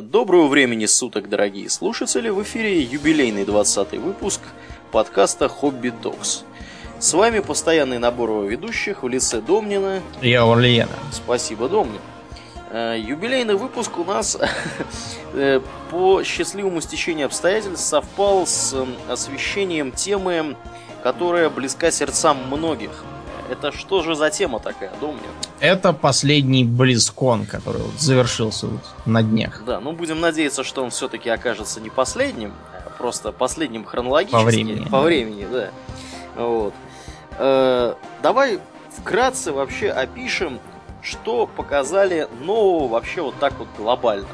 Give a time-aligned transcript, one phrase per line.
[0.00, 2.30] Доброго времени суток, дорогие слушатели!
[2.30, 4.40] В эфире юбилейный 20 выпуск
[4.92, 6.44] подкаста «Хобби Докс».
[6.98, 10.00] С вами постоянный набор ведущих в лице Домнина.
[10.22, 10.88] Я Орлиена.
[11.12, 12.00] Спасибо, Домнин.
[12.70, 14.38] Э, юбилейный выпуск у нас
[15.34, 15.60] э,
[15.90, 18.74] по счастливому стечению обстоятельств совпал с
[19.10, 20.56] освещением темы,
[21.02, 23.04] которая близка сердцам многих–
[23.50, 25.20] это что же за тема такая, Домнин?
[25.60, 29.62] Это последний Близкон, который вот завершился вот на днях.
[29.66, 32.52] Да, ну будем надеяться, что он все-таки окажется не последним,
[32.86, 34.36] а просто последним хронологически.
[34.36, 34.88] По времени.
[34.88, 35.70] По времени, да.
[36.36, 36.74] Вот.
[37.38, 38.60] Э, давай
[38.96, 40.60] вкратце вообще опишем,
[41.02, 44.28] что показали нового вообще вот так вот глобально.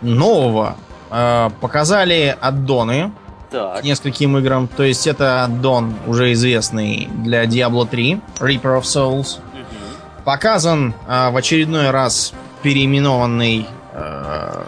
[0.00, 0.76] Нового.
[1.10, 3.12] Э, показали аддоны
[3.50, 3.80] так.
[3.80, 4.68] к нескольким играм.
[4.68, 9.38] То есть это аддон, уже известный для Diablo 3, Reaper of Souls.
[9.38, 10.24] Угу.
[10.24, 12.32] Показан а, в очередной раз
[12.62, 14.66] переименованный а,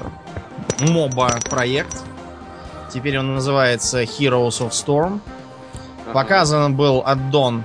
[0.80, 2.02] моба проект.
[2.92, 5.20] Теперь он называется Heroes of Storm.
[6.04, 6.12] Ага.
[6.12, 7.62] Показан был аддон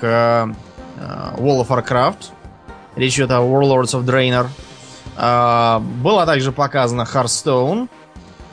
[0.00, 2.30] к а, World of Warcraft.
[2.96, 4.46] Речь идет о Warlords of Draenor.
[5.16, 7.88] А, была также показана Hearthstone.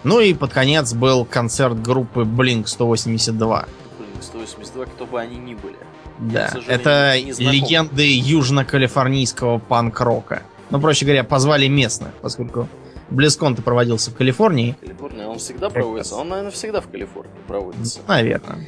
[0.03, 3.65] Ну и под конец был концерт группы Blink 182.
[3.99, 5.75] Blink 182, кто бы они ни были.
[6.19, 10.43] Да, Я, это легенды южно-калифорнийского панк-рока.
[10.69, 12.67] Ну, проще говоря, позвали местных, поскольку
[13.09, 14.75] Близкон-то проводился в Калифорнии.
[14.79, 16.15] Калифорния, он всегда как проводится?
[16.15, 17.99] Он, наверное, всегда в Калифорнии проводится.
[18.07, 18.67] Наверное.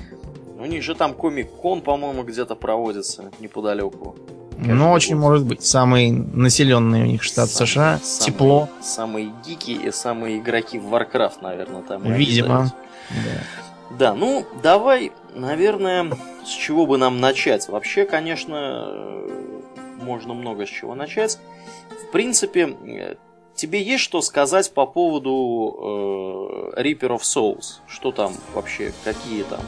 [0.57, 4.15] У них же там комик-кон, по-моему, где-то проводится неподалеку.
[4.61, 5.63] Ну, очень может быть.
[5.63, 7.99] Самый населенный у них штат самый, США.
[8.03, 8.69] Самый, Тепло.
[8.81, 12.03] Самые гики и самые игроки в Warcraft, наверное, там.
[12.13, 12.71] Видимо.
[13.09, 13.97] Да.
[13.97, 16.11] да, ну, давай, наверное,
[16.45, 17.67] с чего бы нам начать?
[17.67, 18.87] Вообще, конечно,
[20.01, 21.39] можно много с чего начать.
[21.89, 22.77] В принципе,
[23.55, 27.79] тебе есть что сказать по поводу э, Reaper of Souls?
[27.87, 29.61] Что там вообще, какие там?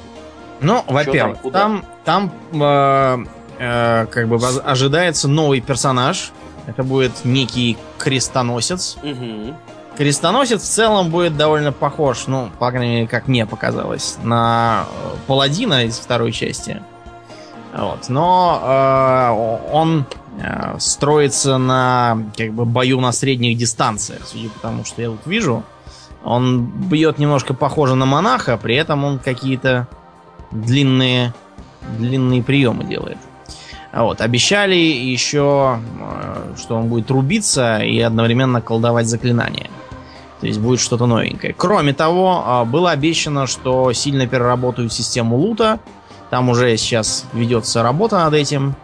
[0.61, 3.25] Ну, во-первых, там, там, там э,
[3.63, 6.31] э, как бы ожидается новый персонаж.
[6.67, 8.97] Это будет некий крестоносец.
[9.03, 9.55] Угу.
[9.97, 15.15] Крестоносец в целом будет довольно похож, ну, по крайней мере, как мне показалось, на э,
[15.27, 16.81] паладина из второй части.
[17.75, 18.09] Вот.
[18.09, 20.05] Но э, он
[20.39, 25.25] э, строится на как бы бою на средних дистанциях, судя по тому, что я тут
[25.25, 25.63] вижу.
[26.23, 29.87] Он бьет немножко похоже на монаха, при этом он какие-то
[30.51, 31.33] длинные,
[31.99, 33.17] длинные приемы делает.
[33.93, 34.21] Вот.
[34.21, 39.69] Обещали еще, э, что он будет рубиться и одновременно колдовать заклинания.
[40.41, 41.53] То есть будет что-то новенькое.
[41.53, 45.79] Кроме того, э, было обещано, что сильно переработают систему лута.
[46.31, 48.75] Там уже сейчас ведется работа над этим.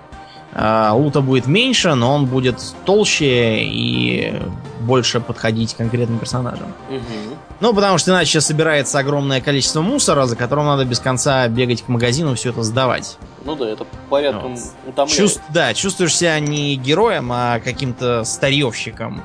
[0.54, 4.40] Э, лута будет меньше, но он будет толще и
[4.82, 6.68] больше подходить конкретным персонажам.
[6.90, 7.36] Угу.
[7.62, 11.90] Ну, потому что иначе собирается огромное количество мусора, за которым надо без конца бегать к
[11.90, 13.18] магазину все это сдавать.
[13.44, 14.64] Ну да, это порядком вот.
[14.88, 15.18] утомляет.
[15.18, 19.22] Чувств, да, чувствуешь себя не героем, а каким-то старьевщиком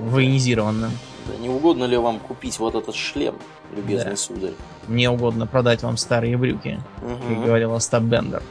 [0.00, 0.90] военизированным.
[1.26, 3.36] Да, не угодно ли вам купить вот этот шлем,
[3.76, 4.16] любезный да.
[4.16, 4.52] сударь?
[4.88, 7.34] Мне угодно продать вам старые брюки, угу.
[7.34, 8.42] как говорил Остап Бендер.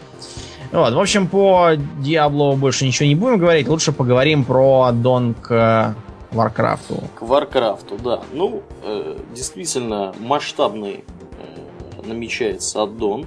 [0.72, 3.68] Вот, в общем, по Diablo больше ничего не будем говорить.
[3.68, 5.95] Лучше поговорим про аддон к
[6.31, 7.03] Warcraft у.
[7.16, 8.22] К Warcraft у, да.
[8.34, 13.25] Ну, э, действительно, масштабный э, намечается аддон.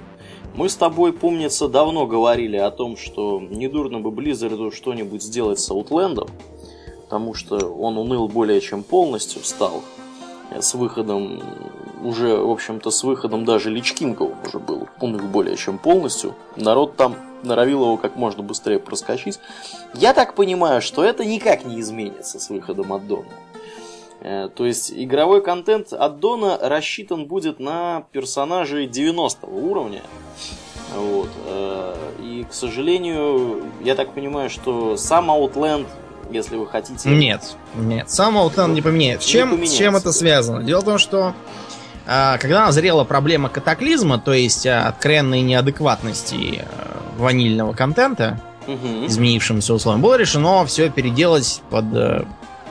[0.55, 5.59] Мы с тобой, помнится, давно говорили о том, что недурно бы Blizzard у что-нибудь сделать
[5.59, 6.27] с Outland ом,
[7.03, 9.81] потому что он уныл более чем полностью стал
[10.59, 11.41] с выходом,
[12.03, 16.35] уже, в общем-то, с выходом даже Личкинга уже был уныл более чем полностью.
[16.55, 19.39] Народ там норовил его как можно быстрее проскочить.
[19.93, 23.29] Я так понимаю, что это никак не изменится с выходом аддона.
[24.21, 30.01] Э, то есть игровой контент аддона рассчитан будет на персонажей 90 уровня.
[30.95, 31.29] Вот.
[31.45, 35.87] Э, и, к сожалению, я так понимаю, что сам Outland,
[36.31, 37.09] если вы хотите...
[37.09, 39.27] Нет, нет, сам Outland не поменяется.
[39.27, 40.63] С чем, с чем это связано?
[40.63, 41.33] Дело в том, что
[42.05, 46.65] а, когда назрела проблема катаклизма, то есть откровенной неадекватности э,
[47.17, 49.05] ванильного контента, угу.
[49.07, 51.85] изменившимся условиям, было решено все переделать под,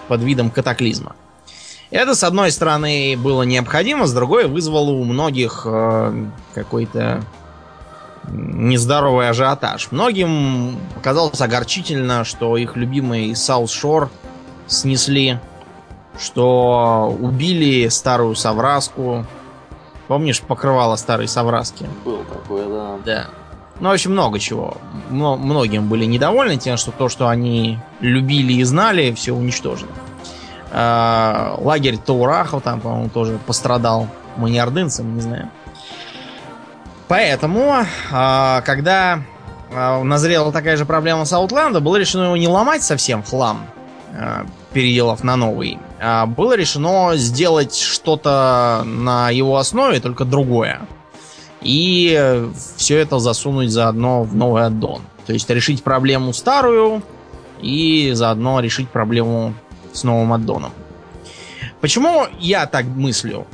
[0.09, 1.15] под видом катаклизма.
[1.91, 7.23] Это, с одной стороны, было необходимо, с другой вызвало у многих э, какой-то
[8.29, 9.91] нездоровый ажиотаж.
[9.91, 14.11] Многим показалось огорчительно, что их любимый Саус Шор
[14.67, 15.39] снесли,
[16.19, 19.27] что убили старую совраску.
[20.09, 21.87] Помнишь, покрывало старой совраски?
[22.05, 22.99] Был такое, да.
[23.05, 23.27] Да.
[23.83, 24.77] Ну, в общем, много чего.
[25.11, 29.91] Многим были недовольны тем, что то, что они любили и знали, все уничтожено.
[30.71, 34.07] Э, лагерь Таурахов там, по-моему, тоже пострадал.
[34.37, 35.51] Мы не ордынцы, мы не знаем.
[37.09, 37.75] Поэтому,
[38.13, 39.19] э, когда
[39.73, 43.67] э, назрела такая же проблема с Outland, было решено его не ломать совсем в хлам,
[44.13, 50.83] э, переделав на новый, а было решено сделать что-то на его основе, только другое.
[51.65, 55.03] И все это засунуть заодно в новый аддон.
[55.27, 57.03] То есть решить проблему старую
[57.61, 59.55] и заодно решить проблему
[59.93, 60.73] с новым аддоном.
[61.81, 63.47] Почему я так мыслю?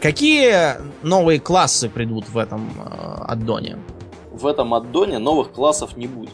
[0.00, 3.78] Какие новые классы придут в этом э, аддоне?
[4.32, 6.30] В этом аддоне новых классов не будет.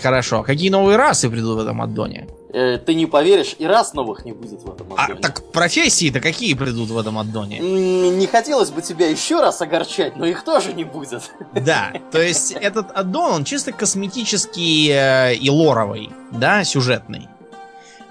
[0.00, 0.42] Хорошо.
[0.42, 2.26] Какие новые расы придут в этом аддоне?
[2.54, 5.18] Э, ты не поверишь, и раз новых не будет в этом аддоне.
[5.18, 7.60] А так профессии-то какие придут в этом аддоне?
[7.60, 11.22] Не хотелось бы тебя еще раз огорчать, но их тоже не будет.
[11.54, 17.28] Да, то есть этот аддон, он чисто косметический э, и лоровый, да, сюжетный.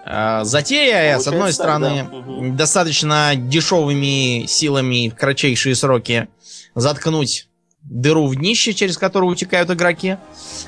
[0.05, 2.17] Э, затея, Получается, с одной стороны, да.
[2.17, 2.53] угу.
[2.53, 6.29] достаточно дешевыми силами в кратчайшие сроки
[6.73, 7.47] заткнуть
[7.83, 10.17] дыру в днище, через которую утекают игроки,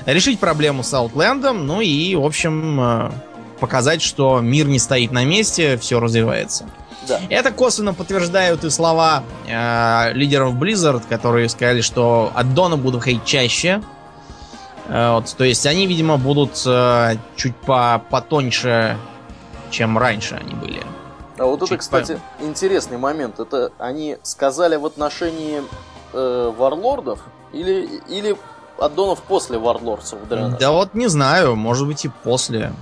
[0.06, 3.10] решить проблему с Аутлендом, ну и, в общем, э,
[3.64, 6.66] показать, что мир не стоит на месте, все развивается.
[7.08, 7.18] Да.
[7.30, 13.82] Это косвенно подтверждают и слова э, лидеров Blizzard, которые сказали, что аддоны будут ходить чаще.
[14.88, 18.98] Э, вот, то есть они, видимо, будут э, чуть по потоньше
[19.70, 20.82] чем раньше они были.
[21.38, 22.44] А вот Чуть это, кстати, по...
[22.44, 23.40] интересный момент.
[23.40, 25.62] Это они сказали в отношении
[26.12, 27.20] э, варлордов
[27.52, 28.36] или, или
[28.78, 32.72] аддонов после варлордсов Да вот не знаю, может быть и после.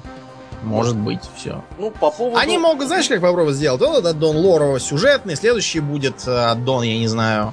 [0.63, 1.65] Может быть, все.
[1.79, 2.39] Ну, по поводу...
[2.39, 3.81] Они могут, знаешь, как попробовать сделать?
[3.81, 7.53] Вот этот аддон лорово сюжетный, следующий будет э, аддон, я не знаю,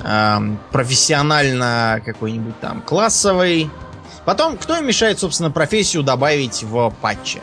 [0.00, 3.70] эм, профессионально какой-нибудь там классовый.
[4.24, 7.40] Потом, кто им мешает, собственно, профессию добавить в патче?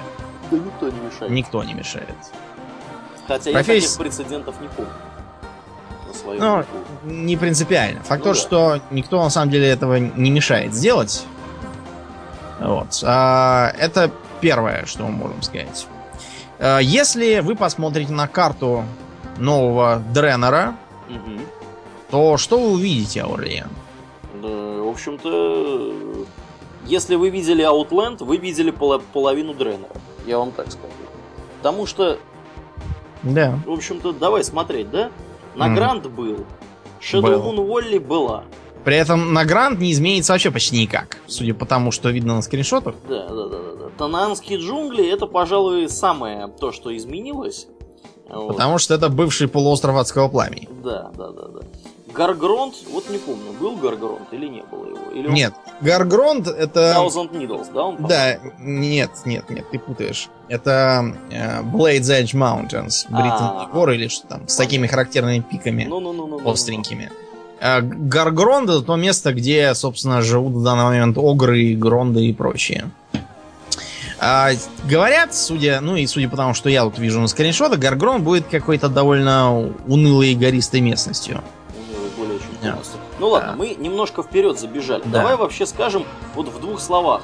[0.51, 1.31] Да никто не мешает.
[1.31, 2.15] Никто не мешает.
[3.27, 3.73] Хотя Профессия...
[3.73, 4.91] я таких прецедентов не помню.
[6.39, 6.63] Ну,
[7.03, 8.01] не принципиально.
[8.03, 8.39] Факт ну, то, да.
[8.39, 11.25] что никто на самом деле этого не мешает сделать.
[12.59, 13.03] Вот.
[13.03, 14.11] А, это
[14.45, 15.87] первое, что мы можем сказать.
[16.59, 18.83] А, если вы посмотрите на карту
[19.39, 20.75] нового Дренера,
[21.09, 21.39] угу.
[22.11, 23.69] то что вы увидите, Аурлиен?
[24.43, 26.25] Да, в общем-то,
[26.85, 29.89] если вы видели Outland, вы видели пол половину Дренера.
[30.27, 30.93] Я вам так скажу.
[31.57, 32.19] Потому что...
[33.23, 33.57] Да.
[33.65, 35.09] В общем-то, давай смотреть, да?
[35.55, 35.73] На mm.
[35.73, 36.45] Гранд был.
[37.01, 37.43] Shadow.
[37.43, 38.43] Moon Волли была.
[38.85, 42.41] При этом на Гранд не изменится вообще почти никак, судя по тому, что видно на
[42.43, 42.95] скриншотах.
[43.09, 43.89] Да, да, да, да.
[43.97, 47.67] Танаанские джунгли это, пожалуй, самое то, что изменилось.
[48.27, 48.81] Потому вот.
[48.81, 50.69] что это бывший полуостров адского пламени.
[50.83, 51.59] Да, да, да, да.
[52.13, 55.11] Гаргронт, вот не помню, был Гаргронт или не было его?
[55.13, 55.33] Или он...
[55.33, 56.95] Нет, Гаргронт это...
[56.97, 57.83] Thousand Needles, да?
[57.83, 60.29] Он, да, нет, нет, нет, ты путаешь.
[60.47, 65.99] Это э, Blade's Edge Mountains, британские горы или что там, с такими характерными пиками ну,
[65.99, 67.11] ну, ну, ну, остренькими.
[67.11, 67.24] Э,
[67.61, 72.89] Гаргронд это то место, где, собственно, живут в данный момент огры, гронды и прочие.
[74.19, 74.51] А,
[74.89, 78.47] говорят, судя, ну и судя по тому, что я тут вижу на скриншотах, Гаргрон будет
[78.47, 81.41] какой-то довольно унылой и гористой местностью.
[82.61, 82.77] Yeah.
[83.19, 83.57] Ну ладно, да.
[83.57, 85.03] мы немножко вперед забежали.
[85.05, 85.19] Да.
[85.19, 87.21] Давай вообще скажем вот в двух словах.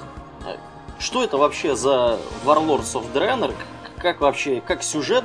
[0.99, 3.53] Что это вообще за Warlords of Draenor?
[3.97, 5.23] Как вообще, как сюжет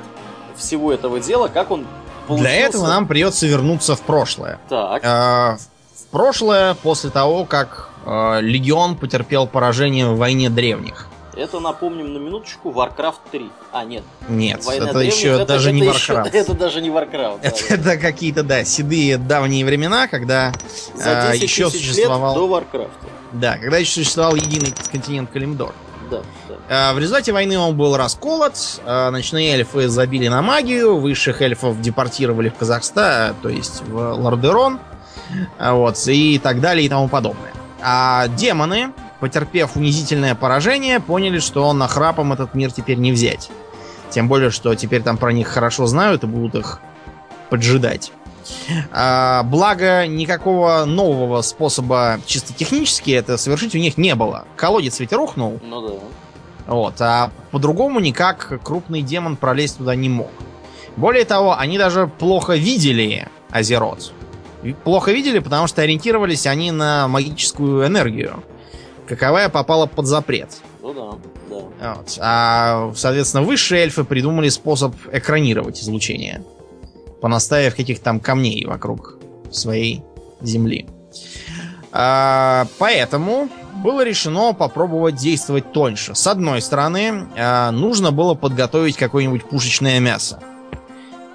[0.55, 1.85] всего этого дела, как он
[2.27, 2.51] получился?
[2.51, 4.59] Для этого нам придется вернуться в прошлое.
[4.69, 5.03] Так.
[5.03, 11.07] Э, в прошлое после того, как э, Легион потерпел поражение в войне древних.
[11.37, 13.49] Это, напомним на минуточку, Warcraft 3.
[13.71, 14.03] А, нет.
[14.27, 16.27] Нет, Война это древних, еще это, даже это, не Warcraft.
[16.27, 17.39] Еще, это даже не Warcraft.
[17.43, 20.51] Это, да, это какие-то, да, седые давние времена, когда
[20.95, 22.33] За 10 э, еще существовал...
[22.33, 22.89] Лет до Warcraft.
[23.33, 25.75] Да, когда еще существовал единый континент Калимдор.
[26.09, 26.23] Да.
[26.46, 31.79] Э, в результате войны он был расколот, э, ночные эльфы забили на магию, высших эльфов
[31.79, 34.79] депортировали в Казахстан, то есть в Лордерон,
[35.59, 37.53] вот, и так далее и тому подобное.
[37.81, 43.49] А демоны, потерпев унизительное поражение, поняли, что на храпом этот мир теперь не взять.
[44.09, 46.79] Тем более, что теперь там про них хорошо знают и будут их
[47.49, 48.11] поджидать.
[48.91, 54.45] А, благо, никакого нового способа чисто технически это совершить у них не было.
[54.55, 55.59] Колодец ведь рухнул.
[55.63, 55.93] Ну да.
[56.67, 60.31] Вот, а по-другому никак крупный демон пролезть туда не мог.
[60.95, 64.11] Более того, они даже плохо видели Азерот.
[64.83, 68.43] Плохо видели, потому что ориентировались они на магическую энергию
[69.07, 70.49] каковая попала под запрет.
[70.81, 71.17] Ну да,
[71.49, 71.93] да.
[71.95, 72.17] Вот.
[72.19, 76.43] А, соответственно, высшие эльфы придумали способ экранировать излучение,
[77.21, 79.17] понаставив каких-то там камней вокруг
[79.51, 80.03] своей
[80.41, 80.85] земли.
[81.91, 86.15] А, поэтому было решено попробовать действовать тоньше.
[86.15, 90.39] С одной стороны, э, нужно было подготовить какое-нибудь пушечное мясо.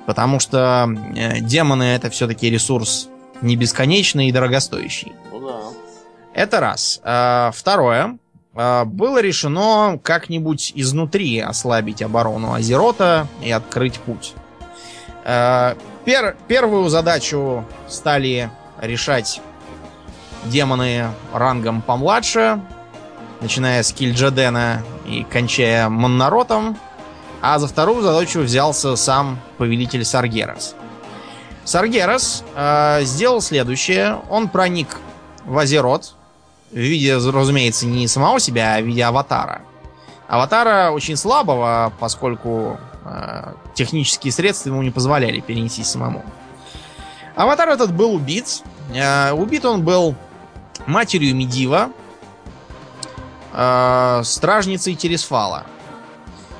[0.07, 3.09] Потому что э, демоны это все-таки ресурс
[3.41, 5.13] не бесконечный и дорогостоящий.
[5.31, 5.61] Ну да.
[6.35, 7.01] Это раз.
[7.05, 8.19] Э, второе.
[8.55, 14.35] Было решено как-нибудь изнутри ослабить оборону Азерота и открыть путь.
[15.25, 19.41] Пер первую задачу стали решать
[20.45, 22.61] демоны рангом помладше,
[23.41, 26.77] начиная с Кильджадена и кончая Моннаротом,
[27.41, 30.75] а за вторую задачу взялся сам повелитель Саргерас.
[31.65, 34.19] Саргерас э, сделал следующее.
[34.31, 34.99] Он проник
[35.45, 36.15] в Азерот
[36.71, 39.63] в виде, разумеется, не самого себя, а в виде аватара.
[40.29, 46.25] Аватара очень слабого, поскольку э, технические средства ему не позволяли перенести самому.
[47.37, 48.63] Аватар этот был убит.
[48.95, 50.17] Э, убит он был
[50.87, 51.91] матерью Медива,
[53.52, 55.64] э, стражницей Тересфала.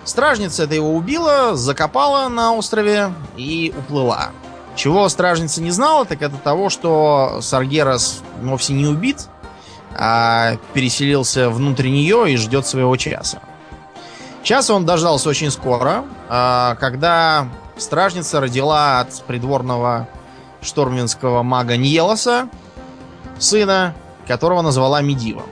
[0.05, 4.31] Стражница это его убила, закопала на острове и уплыла.
[4.75, 9.29] Чего стражница не знала, так это того, что Саргерас вовсе не убит,
[9.95, 13.41] а переселился внутрь нее и ждет своего часа.
[14.43, 20.09] Час он дождался очень скоро, э, когда стражница родила от придворного
[20.63, 22.49] шторминского мага Ньелоса
[23.39, 23.95] сына,
[24.27, 25.47] которого назвала Медивом.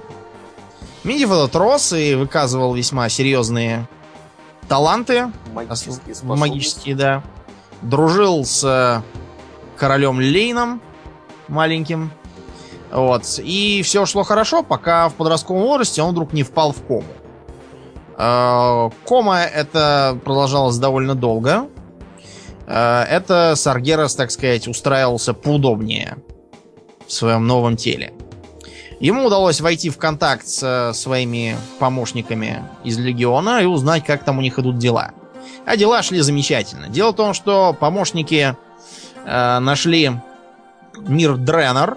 [1.04, 3.88] Медив этот рос и выказывал весьма серьезные
[4.68, 5.32] таланты.
[5.52, 7.22] Магические, магические да.
[7.82, 9.02] Дружил с
[9.76, 10.82] королем Лейном
[11.48, 12.10] маленьким.
[12.92, 13.22] Вот.
[13.38, 17.04] И все шло хорошо, пока в подростковом возрасте он вдруг не впал в кому.
[18.18, 21.68] Э, кома это продолжалось довольно долго.
[22.66, 26.18] Э, это Саргерас, так сказать, устраивался поудобнее
[27.06, 28.12] в своем новом теле.
[29.00, 34.42] Ему удалось войти в контакт со своими помощниками из Легиона и узнать, как там у
[34.42, 35.12] них идут дела.
[35.64, 36.88] А дела шли замечательно.
[36.88, 38.54] Дело в том, что помощники
[39.24, 40.12] э, нашли
[40.98, 41.96] мир Дренер,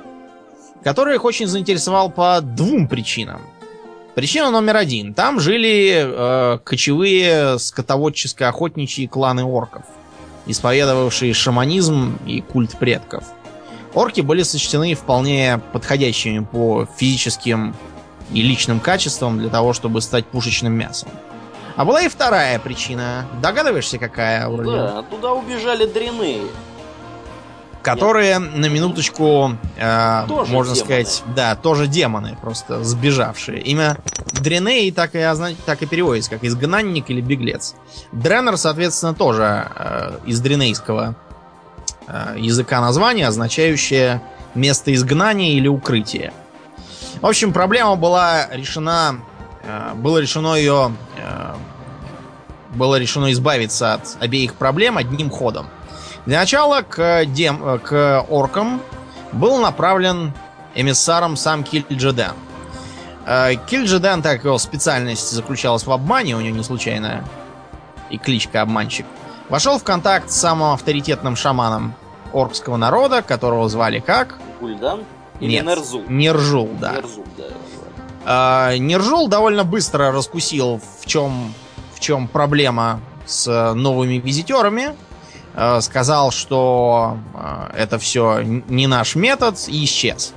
[0.82, 3.42] который их очень заинтересовал по двум причинам.
[4.16, 5.14] Причина номер один.
[5.14, 9.84] Там жили э, кочевые скотоводческо-охотничьи кланы орков,
[10.46, 13.26] исповедовавшие шаманизм и культ предков.
[13.94, 17.76] Орки были сочтены вполне подходящими по физическим
[18.32, 21.10] и личным качествам для того, чтобы стать пушечным мясом.
[21.76, 23.26] А была и вторая причина.
[23.42, 24.48] Догадываешься, какая?
[24.50, 26.42] Да, туда убежали дряны.
[27.82, 28.56] Которые, Нет.
[28.56, 30.76] на минуточку, э, можно демоны.
[30.76, 33.60] сказать, да, тоже демоны, просто сбежавшие.
[33.60, 33.98] Имя
[34.40, 35.28] Дреней так и,
[35.66, 37.76] так и переводится, как изгнанник или беглец.
[38.14, 41.16] Дренер, соответственно, тоже э, из дренейского
[42.08, 44.22] языка название, означающее
[44.56, 46.34] место изгнания или укрытия.
[47.22, 49.20] В общем, проблема была решена,
[49.64, 51.56] э, было решено ее, э,
[52.72, 55.68] было решено избавиться от обеих проблем одним ходом.
[56.26, 58.82] Для начала к, дем, к оркам
[59.32, 60.34] был направлен
[60.74, 62.34] эмиссаром сам Кильджеден.
[63.68, 67.24] Кильджеден, так его специальность заключалась в обмане, у него не случайная
[68.10, 69.06] и кличка обманщик–
[69.50, 71.94] Вошел в контакт с самым авторитетным шаманом
[72.32, 74.40] оркского народа, которого звали как?
[74.60, 75.04] Гульдан?
[75.40, 76.04] Или Нет, Нерзул?
[76.08, 76.94] Нержул, да.
[76.94, 77.44] Нерзул, да.
[78.26, 81.54] А, Нержул довольно быстро раскусил, в чем,
[81.94, 84.96] в чем проблема с новыми визитерами.
[85.56, 90.34] А, сказал, что а, это все не наш метод, и исчез.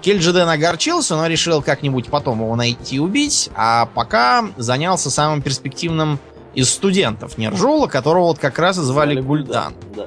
[0.00, 6.18] Кельджиден огорчился, но решил как-нибудь потом его найти и убить, а пока занялся самым перспективным
[6.54, 9.74] из студентов Нержула, которого вот как раз и звали Гульдан.
[9.94, 10.06] Да.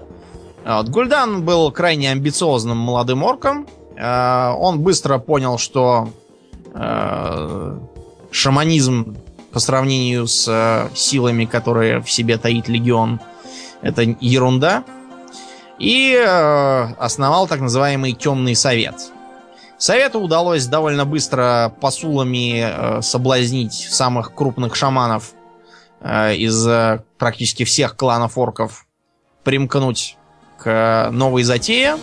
[0.66, 3.68] А вот, Гульдан был крайне амбициозным молодым орком.
[4.00, 6.10] А, он быстро понял, что
[6.74, 7.78] э,
[8.32, 9.18] шаманизм
[9.52, 13.20] по сравнению с э, силами, которые в себе таит легион,
[13.82, 14.84] это ерунда.
[15.80, 18.96] И э, основал так называемый темный совет.
[19.78, 25.43] Совету удалось довольно быстро посулами соблазнить самых крупных шаманов Э,
[26.04, 28.86] из э, практически всех кланов орков
[29.44, 30.18] примкнуть
[30.58, 31.98] к новой затее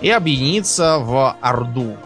[0.00, 1.96] и объединиться в Орду.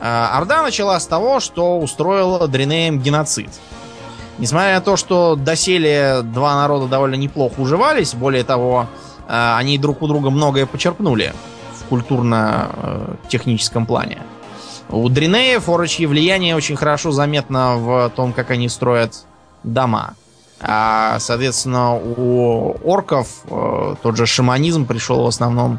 [0.00, 3.50] Э, Орда начала с того, что устроила Дринеем геноцид.
[4.38, 8.86] Несмотря на то, что доселе два народа довольно неплохо уживались, более того,
[9.26, 11.34] они друг у друга многое почерпнули
[11.74, 14.22] в культурно-техническом плане.
[14.90, 19.26] У Дринеев орочье влияние очень хорошо заметно в том, как они строят
[19.62, 20.14] дома.
[20.60, 25.78] А, соответственно, у орков э, тот же шаманизм пришел в основном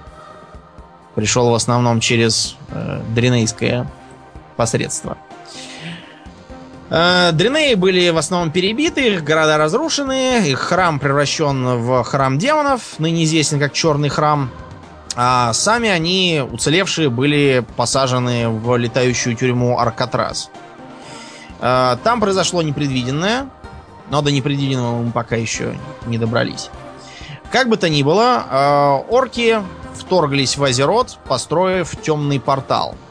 [1.15, 3.85] пришел в основном через э, дренейское
[4.55, 5.17] посредство.
[6.89, 12.99] Э, Дринеи были в основном перебиты, их города разрушены, их храм превращен в храм демонов,
[12.99, 14.49] ныне известен как Черный храм.
[15.15, 20.49] А сами они, уцелевшие, были посажены в летающую тюрьму Аркатрас.
[21.59, 23.49] Э, там произошло непредвиденное,
[24.09, 26.69] но до непредвиденного мы пока еще не добрались.
[27.51, 29.61] Как бы то ни было, э, орки
[29.95, 32.95] вторглись в Азерот, построив темный портал–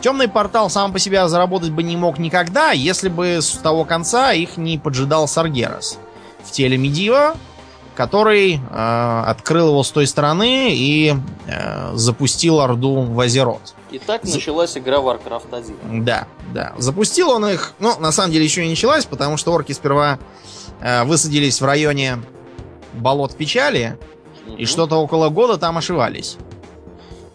[0.00, 4.32] Темный портал сам по себе заработать бы не мог никогда, если бы с того конца
[4.32, 5.98] их не поджидал Саргерас
[6.44, 7.34] в теле Медива,
[7.98, 11.16] который э, открыл его с той стороны и
[11.48, 13.74] э, запустил Орду в Азерот.
[13.90, 16.04] И так началась игра Warcraft 1.
[16.04, 16.74] Да, да.
[16.78, 20.20] Запустил он их, ну, на самом деле еще не началась, потому что орки сперва
[20.80, 22.18] э, высадились в районе
[22.92, 23.98] болот печали,
[24.46, 24.56] угу.
[24.58, 26.36] и что-то около года там ошивались.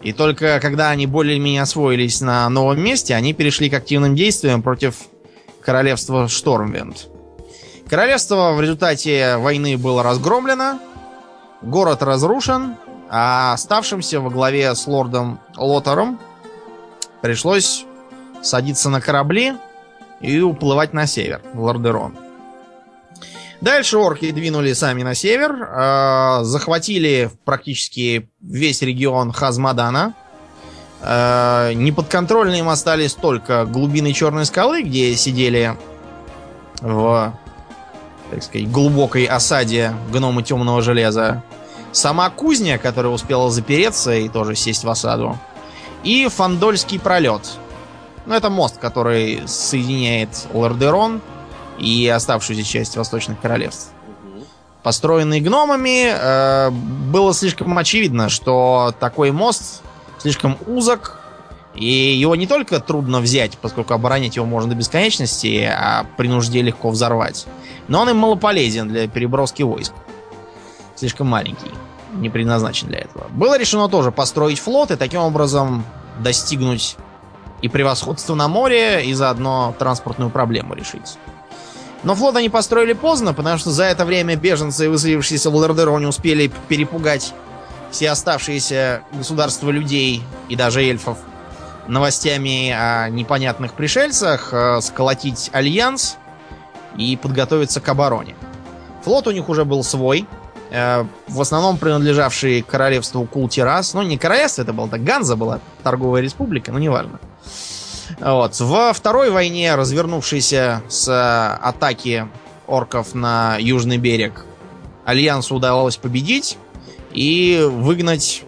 [0.00, 4.96] И только когда они более-менее освоились на новом месте, они перешли к активным действиям против
[5.60, 7.10] королевства Штормвенд.
[7.94, 10.80] Королевство в результате войны было разгромлено,
[11.62, 12.74] город разрушен,
[13.08, 16.18] а оставшимся во главе с лордом Лотером
[17.22, 17.84] пришлось
[18.42, 19.54] садиться на корабли
[20.20, 22.18] и уплывать на север, в Лордерон.
[23.60, 30.14] Дальше орки двинули сами на север, э, захватили практически весь регион Хазмадана.
[31.00, 35.76] Э, неподконтрольны им остались только глубины Черной скалы, где сидели
[36.80, 37.32] в,
[38.34, 41.42] так сказать, глубокой осаде гномы темного железа.
[41.92, 45.38] Сама кузня, которая успела запереться и тоже сесть в осаду.
[46.02, 47.42] И Фандольский пролет.
[48.26, 51.20] Ну, это мост, который соединяет Лордерон
[51.78, 53.90] и оставшуюся часть восточных королевств.
[54.82, 59.82] Построенный гномами, э, было слишком очевидно, что такой мост
[60.18, 61.20] слишком узок,
[61.74, 66.62] и его не только трудно взять, поскольку оборонять его можно до бесконечности, а при нужде
[66.62, 67.46] легко взорвать,
[67.88, 69.92] но он и малополезен для переброски войск.
[70.94, 71.70] Слишком маленький,
[72.14, 73.26] не предназначен для этого.
[73.30, 75.84] Было решено тоже построить флот и таким образом
[76.20, 76.96] достигнуть
[77.62, 81.18] и превосходства на море, и заодно транспортную проблему решить.
[82.04, 86.52] Но флот они построили поздно, потому что за это время беженцы, выселившиеся в Лордероне, успели
[86.68, 87.32] перепугать
[87.90, 91.18] все оставшиеся государства людей и даже эльфов
[91.88, 96.16] новостями о непонятных пришельцах, э, сколотить альянс
[96.96, 98.34] и подготовиться к обороне.
[99.04, 100.26] Флот у них уже был свой,
[100.70, 103.94] э, в основном принадлежавший королевству Култирас.
[103.94, 107.12] Ну, не королевство, это было так, Ганза была, торговая республика, но неважно.
[107.12, 107.34] важно.
[108.20, 108.58] Вот.
[108.60, 112.28] Во второй войне, развернувшейся с э, атаки
[112.66, 114.44] орков на южный берег,
[115.04, 116.56] Альянсу удалось победить
[117.12, 118.42] и выгнать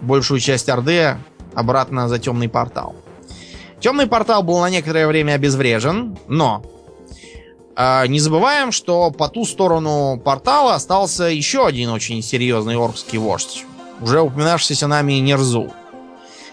[0.00, 1.16] большую часть Орды
[1.58, 2.94] обратно за темный портал.
[3.80, 6.62] Темный портал был на некоторое время обезврежен, но
[7.76, 13.64] э, не забываем, что по ту сторону портала остался еще один очень серьезный оркский вождь,
[14.00, 15.72] уже упоминавшийся нами Нерзул.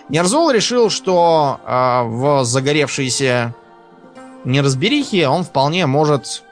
[0.09, 3.55] Нерзол решил, что э, в загоревшейся
[4.43, 6.43] неразберихе он вполне может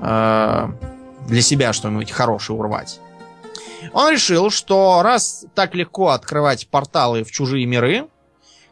[0.00, 0.68] э,
[1.28, 3.00] для себя что-нибудь хорошее урвать.
[3.92, 8.06] Он решил, что раз так легко открывать порталы в чужие миры,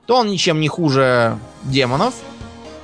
[0.07, 2.15] то он ничем не хуже демонов.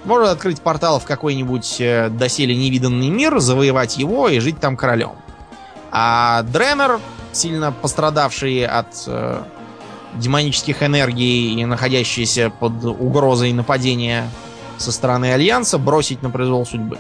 [0.05, 5.13] Может открыть портал в какой-нибудь э, доселе невиданный мир, завоевать его и жить там королем.
[5.91, 7.01] А Дремер,
[7.33, 9.43] сильно пострадавший от э,
[10.17, 14.29] демонических энергий и находящиеся под угрозой нападения
[14.77, 16.99] со стороны Альянса бросить на произвол судьбы.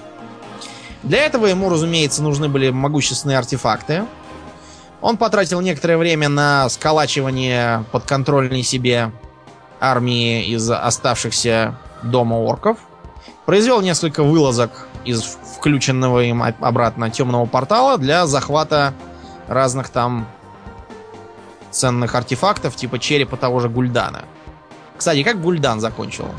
[1.02, 4.06] Для этого ему, разумеется, нужны были могущественные артефакты.
[5.04, 9.12] Он потратил некоторое время на сколачивание подконтрольной себе
[9.78, 12.78] армии из оставшихся дома орков.
[13.44, 15.20] Произвел несколько вылазок из
[15.58, 18.94] включенного им обратно темного портала для захвата
[19.46, 20.26] разных там
[21.70, 24.24] ценных артефактов, типа черепа того же Гульдана.
[24.96, 26.30] Кстати, как Гульдан закончил?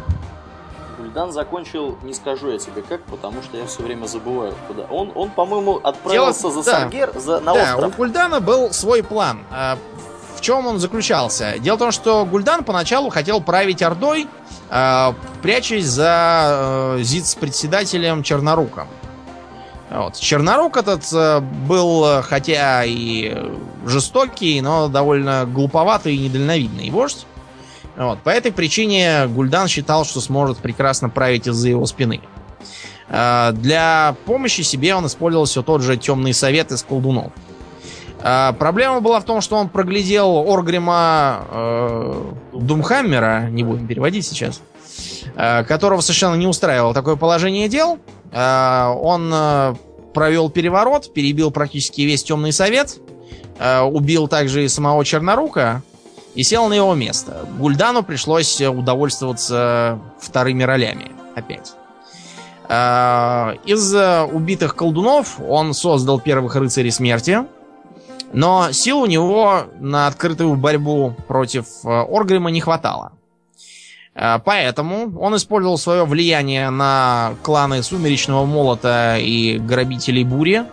[1.16, 4.84] Гульдан закончил, не скажу я тебе как, потому что я все время забываю, куда.
[4.90, 6.54] Он, он по-моему, отправился Дело...
[6.62, 6.80] за да.
[6.80, 7.94] Саргер, за, на да, остров.
[7.94, 9.40] у Гульдана был свой план.
[9.50, 9.78] А,
[10.36, 11.58] в чем он заключался?
[11.60, 14.28] Дело в том, что Гульдан поначалу хотел править Ордой,
[14.70, 18.90] а, прячась за э, ЗИЦ-председателем Черноруком.
[19.90, 20.16] Вот.
[20.16, 23.34] Чернорук этот э, был, хотя и
[23.86, 27.26] жестокий, но довольно глуповатый и недальновидный вождь.
[27.98, 28.20] Вот.
[28.20, 32.22] По этой причине Гульдан считал, что сможет прекрасно править из-за его спины.
[33.10, 37.32] Э, для помощи себе он использовал все тот же темный совет из колдунов.
[38.58, 44.62] Проблема была в том, что он проглядел Оргрима э, Думхаммера, не будем переводить сейчас,
[45.36, 48.00] э, которого совершенно не устраивало такое положение дел.
[48.34, 49.76] Он э,
[50.16, 52.98] провел переворот, перебил практически весь темный совет,
[53.60, 55.84] убил также и самого Чернорука
[56.36, 57.48] и сел на его место.
[57.58, 61.74] Гульдану пришлось удовольствоваться вторыми ролями опять.
[62.68, 63.96] Из
[64.34, 67.46] убитых колдунов он создал первых рыцарей смерти,
[68.36, 73.14] но сил у него на открытую борьбу против э, Оргрима не хватало.
[74.14, 80.66] Э, поэтому он использовал свое влияние на кланы Сумеречного Молота и Грабителей Бури.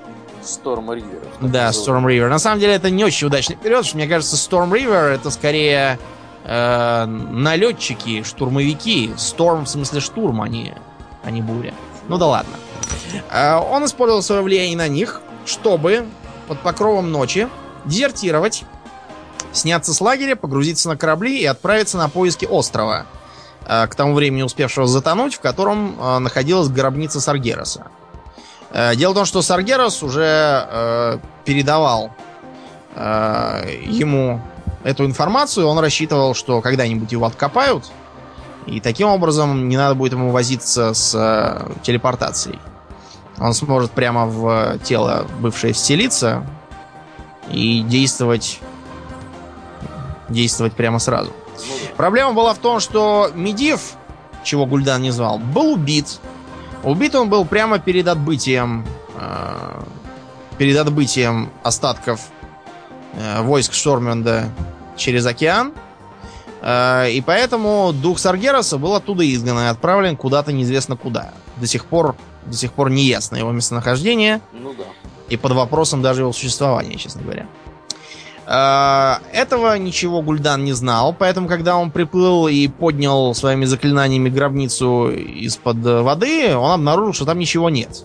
[0.42, 1.22] Storm River.
[1.40, 2.28] Да, Storm River.
[2.28, 5.98] На самом деле это не очень удачный период, что мне кажется, Storm River это скорее
[6.44, 9.12] э, налетчики, штурмовики.
[9.16, 10.74] Storm в смысле штурм, а не,
[11.24, 11.74] а не буря.
[12.08, 12.56] Ну да ладно.
[13.30, 16.06] Э, он использовал свое влияние на них, чтобы
[16.48, 17.48] под покровом ночи
[17.84, 18.64] дезертировать,
[19.52, 23.06] сняться с лагеря, погрузиться на корабли и отправиться на поиски острова,
[23.66, 27.86] э, к тому времени успевшего затонуть, в котором э, находилась гробница Саргероса.
[28.72, 32.10] Э, дело в том, что Саргерос уже передавал
[32.94, 34.40] ему
[34.84, 37.90] эту информацию, он рассчитывал, что когда-нибудь его откопают,
[38.66, 42.58] и таким образом не надо будет ему возиться с телепортацией.
[43.38, 46.46] Он сможет прямо в тело бывшее вселиться
[47.50, 48.60] и действовать
[50.28, 51.30] действовать прямо сразу.
[51.96, 53.92] Проблема была в том, что Медив,
[54.44, 56.20] чего Гульдан не звал, был убит.
[56.84, 59.82] Убит он был прямо перед отбытием э,
[60.58, 62.20] перед отбытием остатков
[63.14, 64.48] э, войск Шторменда
[64.96, 65.72] через океан.
[66.60, 71.32] Э, и поэтому дух Саргераса был оттуда изгнан и отправлен куда-то неизвестно куда.
[71.56, 72.16] До сих пор
[72.46, 74.40] до сих пор не ясно его местонахождение.
[74.52, 74.84] Ну да.
[75.28, 77.46] И под вопросом даже его существования, честно говоря.
[77.46, 77.61] А,
[78.46, 85.76] этого ничего Гульдан не знал, поэтому, когда он приплыл и поднял своими заклинаниями гробницу из-под
[85.76, 88.04] воды, он обнаружил, что там ничего нет.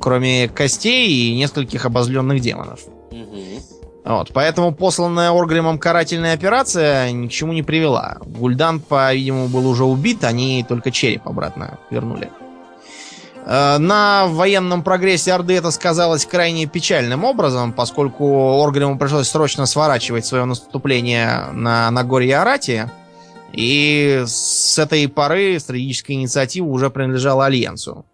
[0.00, 2.80] Кроме костей и нескольких обозленных демонов.
[4.04, 8.18] Вот, поэтому посланная Оргримом карательная операция ни к чему не привела.
[8.24, 12.28] Гульдан, по-видимому, был уже убит, они только череп обратно вернули.
[13.44, 20.26] Э, на военном прогрессе Орды это сказалось крайне печальным образом, поскольку Оргриму пришлось срочно сворачивать
[20.26, 22.88] свое наступление на Нагорье Арати.
[23.52, 28.06] И с этой поры стратегическая инициатива уже принадлежала Альянсу.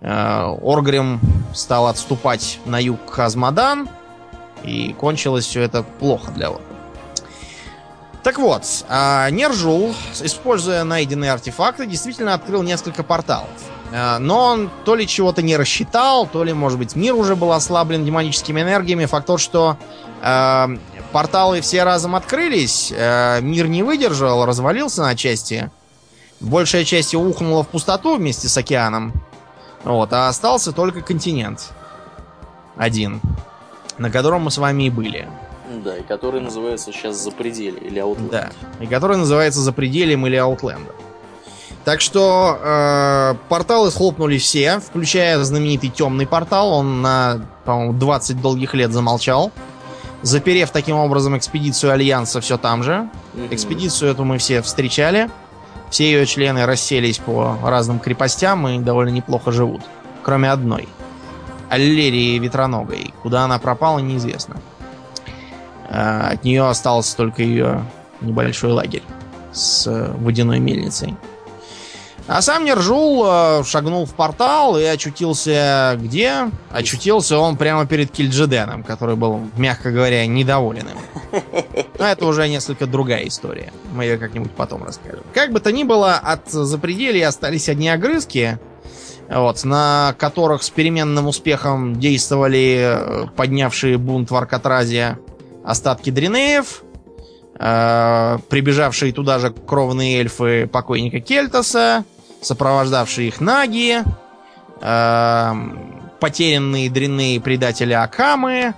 [0.00, 1.20] Э, Оргрим
[1.54, 3.88] стал отступать на юг Хазмадан,
[4.64, 6.76] и кончилось все это плохо для Оргрима.
[8.24, 13.48] Так вот, а Нержул, используя найденные артефакты, действительно открыл несколько порталов.
[13.92, 17.52] Э, но он то ли чего-то не рассчитал, то ли, может быть, мир уже был
[17.52, 19.06] ослаблен демоническими энергиями.
[19.06, 19.76] Факт тот, что
[20.22, 20.66] э,
[21.12, 25.70] порталы все разом открылись, э, мир не выдержал, развалился на части.
[26.40, 29.12] Большая часть его ухнула в пустоту вместе с океаном.
[29.84, 31.72] Вот, а остался только континент.
[32.76, 33.20] Один.
[33.98, 35.28] На котором мы с вами и были.
[35.82, 38.30] Да, и который называется сейчас Запределье или Outland.
[38.30, 40.86] Да, и который называется Запредельем или Outland.
[41.86, 46.72] Так что э, порталы схлопнули все, включая знаменитый темный портал.
[46.72, 49.52] Он на, по-моему, 20 долгих лет замолчал.
[50.20, 53.08] Заперев таким образом экспедицию Альянса все там же.
[53.34, 53.54] Mm-hmm.
[53.54, 55.30] Экспедицию эту мы все встречали.
[55.88, 59.82] Все ее члены расселись по разным крепостям и довольно неплохо живут.
[60.24, 60.88] Кроме одной.
[61.68, 63.14] Аллерии Ветроногой.
[63.22, 64.56] Куда она пропала, неизвестно.
[65.88, 67.84] Э, от нее остался только ее
[68.20, 69.04] небольшой лагерь
[69.52, 69.86] с
[70.18, 71.16] водяной мельницей.
[72.28, 76.50] А сам Нержул э, шагнул в портал и очутился где?
[76.70, 81.42] Очутился он прямо перед Кильджиденом, который был, мягко говоря, недоволен им.
[81.98, 83.72] Но это уже несколько другая история.
[83.92, 85.22] Мы ее как-нибудь потом расскажем.
[85.32, 88.58] Как бы то ни было, от запределья остались одни огрызки,
[89.28, 95.18] вот, на которых с переменным успехом действовали э, поднявшие бунт в Аркатразе
[95.64, 96.82] остатки Дринеев,
[97.56, 102.04] э, прибежавшие туда же кровные эльфы покойника Кельтаса,
[102.46, 104.02] сопровождавшие их наги,
[104.80, 105.52] э,
[106.20, 108.74] потерянные дрянные предатели Акамы,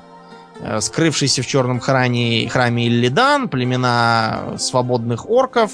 [0.60, 5.72] э, скрывшийся в черном храме, храме Иллидан, племена свободных орков,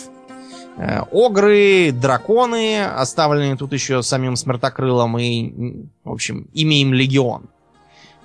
[0.76, 7.48] э, огры, драконы, оставленные тут еще самим Смертокрылом и, в общем, имеем легион.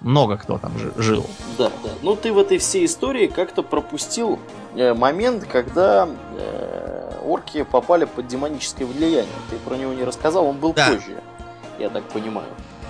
[0.01, 1.25] Много кто там жил.
[1.57, 1.89] Да, да.
[2.01, 4.39] Ну, ты в этой всей истории как-то пропустил
[4.75, 6.88] э, момент, когда э,
[7.29, 9.27] орки попали под демоническое влияние.
[9.49, 10.87] Ты про него не рассказал, он был да.
[10.87, 11.21] позже,
[11.77, 12.47] я так понимаю.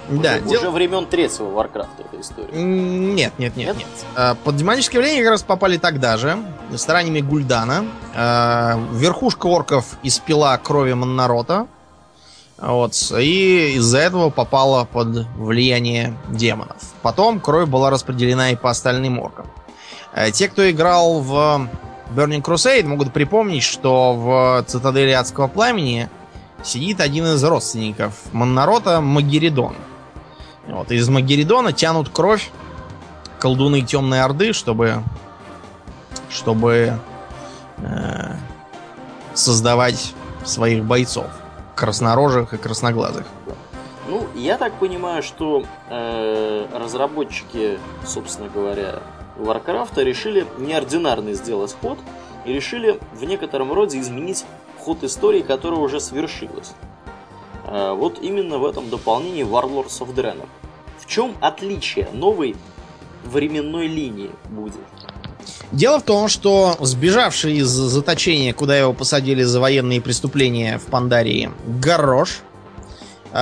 [0.10, 0.60] Да, уже, дел...
[0.62, 2.52] уже времен третьего Варкрафта эта история.
[2.52, 3.78] Нет, нет, нет, нет.
[3.78, 3.88] нет.
[4.15, 6.38] А, под демоническое влияние как раз попали тогда же.
[6.75, 7.86] стараниями Гульдана.
[8.15, 11.67] Э, верхушка орков испила крови Моннарота.
[12.58, 16.78] Вот, и из-за этого попала под влияние демонов.
[17.02, 19.45] Потом кровь была распределена и по остальным оркам.
[20.13, 21.69] Э, те, кто играл в
[22.15, 26.09] Burning Crusade, могут припомнить, что в Цитадели Адского Пламени
[26.63, 29.75] сидит один из родственников Моннарота Магеридон.
[30.67, 32.51] Вот, из Магеридона тянут кровь
[33.39, 35.03] колдуны Темной Орды, чтобы
[36.29, 36.99] чтобы
[37.77, 38.35] э,
[39.33, 40.13] создавать
[40.45, 41.27] своих бойцов
[41.75, 43.25] краснорожих и красноглазых.
[44.07, 48.99] Ну, я так понимаю, что э, разработчики, собственно говоря,
[49.39, 51.97] Варкрафта решили неординарный сделать ход
[52.45, 54.45] и решили в некотором роде изменить
[54.78, 56.73] ход истории, которая уже свершилась.
[57.65, 60.47] Э, вот именно в этом дополнении Warlords of Draenor.
[60.99, 62.56] В чем отличие новой
[63.23, 64.82] временной линии будет?
[65.71, 71.52] Дело в том, что сбежавший из заточения, куда его посадили за военные преступления в Пандарии,
[71.65, 72.41] Горош
[73.32, 73.38] э,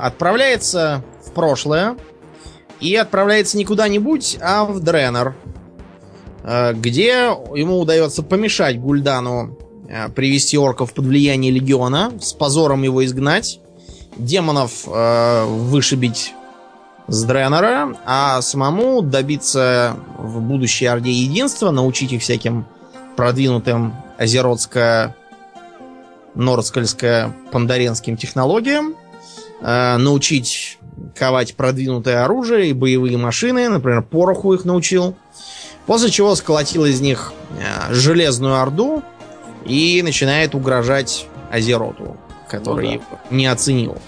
[0.00, 1.96] отправляется в прошлое
[2.80, 5.34] и отправляется не куда-нибудь, а в Дренер,
[6.42, 7.08] э, где
[7.54, 9.58] ему удается помешать Гульдану
[9.88, 13.60] э, привести орков под влияние легиона, с позором его изгнать,
[14.16, 16.34] демонов э, вышибить
[17.08, 22.66] с Дренера, а самому добиться в будущей Орде единства, научить их всяким
[23.16, 25.14] продвинутым азеротско
[26.34, 28.94] нордскальско пандаренским технологиям,
[29.62, 30.78] научить
[31.16, 35.16] ковать продвинутое оружие и боевые машины, например, пороху их научил,
[35.86, 39.02] после чего сколотил из них э, железную орду
[39.64, 42.16] и начинает угрожать Азероту,
[42.48, 43.36] который ну, да.
[43.36, 43.98] не оценил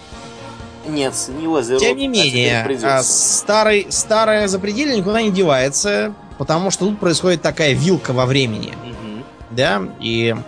[0.89, 1.79] не оценила Zero.
[1.79, 7.75] Тем не менее, а старый, старое запределье никуда не девается, потому что тут происходит такая
[7.75, 8.69] вилка во времени.
[8.69, 9.25] Угу.
[9.51, 10.43] Да, и а,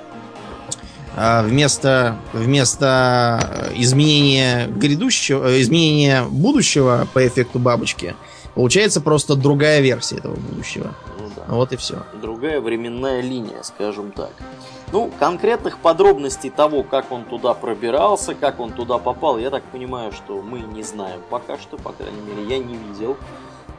[1.16, 8.14] вместо, вместо изменения грядущего, э, изменения будущего по эффекту бабочки,
[8.54, 10.94] получается просто другая версия этого будущего.
[11.18, 11.42] Ну, да.
[11.48, 12.02] Вот и все.
[12.20, 14.30] Другая временная линия, скажем так.
[14.92, 20.10] Ну, конкретных подробностей того, как он туда пробирался, как он туда попал, я так понимаю,
[20.10, 23.16] что мы не знаем пока что, по крайней мере, я не видел,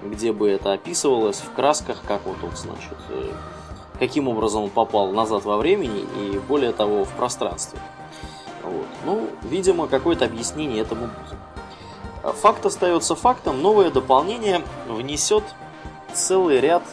[0.03, 3.31] где бы это описывалось в красках, как вот он, значит, э,
[4.01, 7.79] каким образом он попал назад во времени и, более того, в пространстве.
[8.63, 8.87] Вот.
[9.05, 12.35] Ну, видимо, какое-то объяснение этому будет.
[12.41, 15.43] Факт остается фактом, новое дополнение внесет
[16.13, 16.83] целый ряд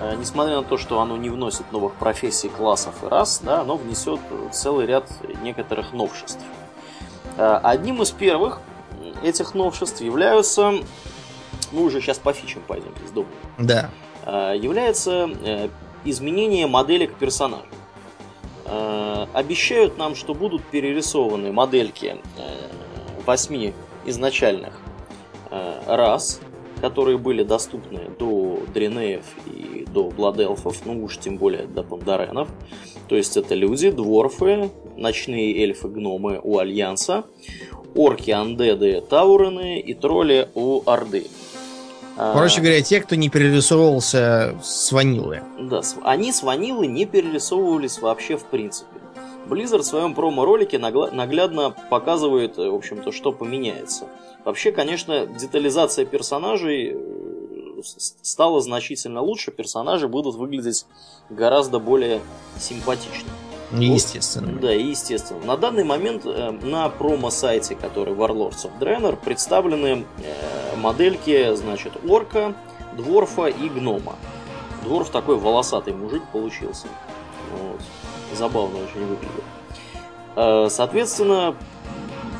[0.00, 3.76] Э, несмотря на то, что оно не вносит новых профессий, классов и рас, да, оно
[3.76, 4.20] внесет
[4.52, 5.10] целый ряд
[5.42, 6.40] некоторых новшеств.
[7.36, 8.60] Э, одним из первых
[9.22, 10.74] этих новшеств являются,
[11.72, 13.28] мы уже сейчас по фичам пойдем из дома.
[13.58, 13.90] Да.
[14.26, 15.30] Э, является
[16.10, 17.66] изменение моделек персонажа.
[19.32, 22.16] Обещают нам, что будут перерисованы модельки
[23.26, 24.80] восьми изначальных
[25.86, 26.40] рас,
[26.80, 32.48] которые были доступны до Дринеев и до Бладелфов, ну уж тем более до Пандаренов.
[33.08, 37.24] То есть это люди, дворфы, ночные эльфы, гномы у Альянса,
[37.94, 41.28] орки, андеды, таурены и тролли у Орды.
[42.16, 45.42] Короче говоря, те, кто не перерисовывался с ванилы.
[45.58, 48.88] Да, они с ванилы не перерисовывались вообще в принципе.
[49.46, 54.06] Blizzard в своем промо-ролике наглядно показывает, в общем-то, что поменяется.
[54.44, 59.50] Вообще, конечно, детализация персонажей э, стала значительно лучше.
[59.50, 60.86] Персонажи будут выглядеть
[61.30, 62.20] гораздо более
[62.58, 63.28] симпатично.
[63.72, 64.58] Естественно.
[64.60, 65.44] Да, естественно.
[65.44, 72.54] На данный момент э, на промо-сайте, который Warlords of Draenor, представлены э, модельки, значит, орка,
[72.96, 74.16] дворфа и гнома.
[74.84, 76.86] Дворф такой волосатый мужик получился.
[77.52, 77.80] Вот.
[78.36, 80.72] Забавно очень выглядит.
[80.72, 81.56] Соответственно,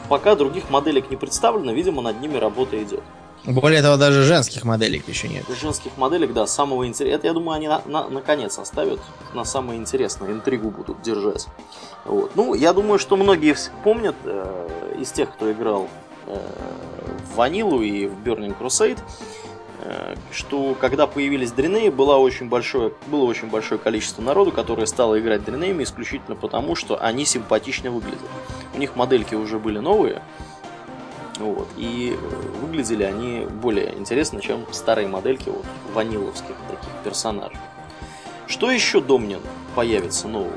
[0.09, 3.03] пока других моделек не представлено, видимо, над ними работа идет.
[3.47, 5.45] Более того, даже женских моделек еще нет.
[5.61, 7.19] Женских моделек, да, самого интересного.
[7.19, 9.01] Это, я думаю, они на, на, наконец оставят
[9.35, 11.47] на самое интересное, интригу будут держать.
[12.05, 12.33] Вот.
[12.35, 15.89] Ну, я думаю, что многие помнят э, из тех, кто играл
[16.27, 16.39] э,
[17.31, 18.99] в Ванилу и в Burning Crusade,
[19.87, 25.19] Э, что когда появились дренеи, было очень большое, было очень большое количество народу, которое стало
[25.19, 28.29] играть дренеями исключительно потому, что они симпатично выглядят.
[28.75, 30.23] У них модельки уже были новые,
[31.45, 37.59] вот, и э, выглядели они более интересно, чем старые модельки вот, ваниловских таких персонажей.
[38.47, 39.41] Что еще Домнин
[39.75, 40.53] появится нового?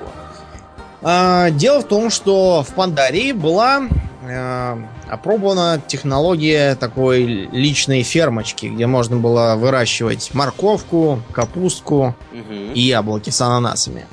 [1.02, 3.84] А, дело в том, что в Пандарии была
[4.22, 4.78] э,
[5.10, 12.54] опробована технология такой личной фермочки, где можно было выращивать морковку, капустку угу.
[12.74, 14.06] и яблоки с ананасами.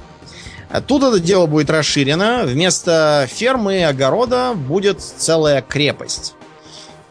[0.87, 2.43] Тут это дело будет расширено.
[2.45, 6.36] Вместо фермы и огорода будет целая крепость.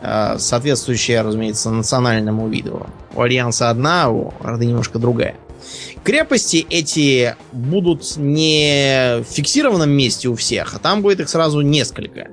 [0.01, 2.85] Э, соответствующая, разумеется, национальному виду.
[3.13, 5.35] У Альянса одна, у Орды немножко другая.
[6.03, 12.29] Крепости эти будут не в фиксированном месте у всех, а там будет их сразу несколько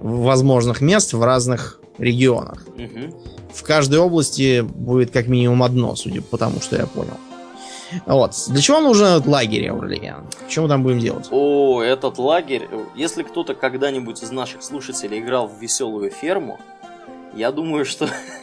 [0.00, 2.64] возможных мест в разных регионах.
[2.76, 3.22] Угу.
[3.52, 7.16] В каждой области будет как минимум одно, судя по тому, что я понял.
[8.06, 8.34] Вот.
[8.48, 10.26] Для чего нужен этот лагерь, Аурлиен?
[10.48, 11.26] Что мы там будем делать?
[11.32, 12.68] О, этот лагерь.
[12.94, 16.60] Если кто-то когда-нибудь из наших слушателей играл в веселую ферму,
[17.34, 18.08] я думаю, что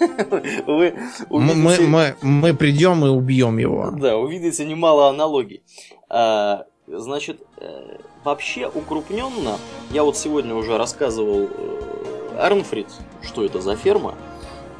[0.67, 0.95] вы
[1.29, 1.81] увидите...
[1.81, 3.91] Мы, мы, мы придем и убьем его.
[3.91, 5.63] Да, увидите немало аналогий.
[6.09, 9.57] А, значит, э, вообще укрупненно,
[9.91, 12.87] я вот сегодня уже рассказывал э, Эрнфрид,
[13.21, 14.15] что это за ферма.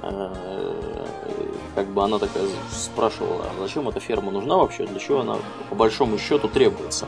[0.01, 0.33] А,
[1.75, 5.37] как бы она такая спрашивала, а зачем эта ферма нужна вообще, для чего она
[5.69, 7.07] по большому счету требуется.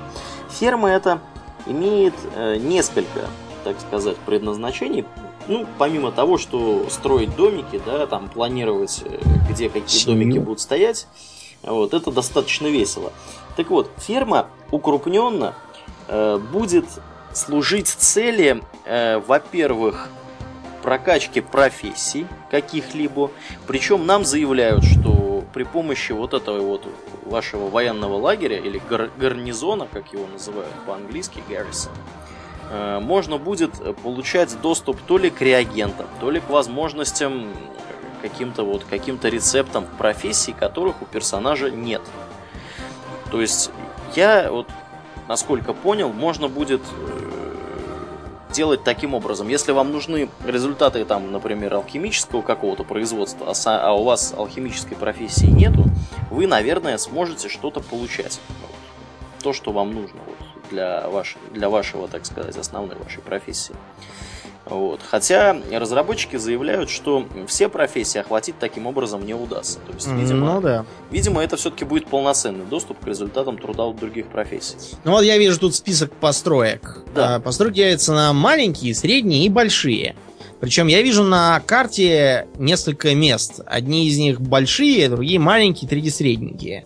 [0.52, 1.20] Ферма эта
[1.66, 3.28] имеет э, несколько,
[3.64, 5.06] так сказать, предназначений.
[5.50, 10.20] Ну, помимо того, что строить домики, да, там планировать, э, где какие Семью.
[10.20, 11.08] домики будут стоять,
[11.64, 13.12] вот, это достаточно весело.
[13.58, 15.56] Так вот, ферма укрупненно
[16.08, 16.86] э, будет
[17.34, 20.10] служить цели, э, во-первых,
[20.84, 23.32] прокачки профессий каких-либо.
[23.66, 26.86] Причем нам заявляют, что при помощи вот этого вот
[27.26, 32.39] вашего военного лагеря или гар- гарнизона, как его называют по-английски, garrison, Э,
[32.72, 33.72] можно будет
[34.04, 37.48] получать доступ то ли к реагентам, то ли к возможностям
[38.22, 42.02] каким-то вот каким-то рецептам профессий, которых у персонажа нет.
[43.32, 43.72] То есть
[44.16, 44.68] я вот
[45.30, 47.56] насколько понял, можно будет э,
[48.52, 49.48] делать таким образом.
[49.48, 55.46] Если вам нужны результаты, там, например, алхимического какого-то производства, а, а у вас алхимической профессии
[55.46, 55.86] нету,
[56.32, 58.42] вы, наверное, сможете что-то получать.
[59.44, 60.20] То, что вам нужно.
[60.26, 63.76] Вот для, ваш, для вашего, так сказать, основной вашей профессии.
[64.70, 65.02] Вот.
[65.08, 69.80] Хотя разработчики заявляют, что все профессии охватить таким образом не удастся.
[69.80, 70.86] То есть, видимо, ну, да.
[71.10, 74.78] видимо это все-таки будет полноценный доступ к результатам труда у других профессий.
[75.04, 77.00] Ну вот я вижу тут список построек.
[77.16, 77.36] Да.
[77.36, 80.16] А, постройки делятся на маленькие, средние и большие.
[80.60, 83.62] Причем я вижу на карте несколько мест.
[83.66, 86.86] Одни из них большие, другие маленькие, третьи средненькие.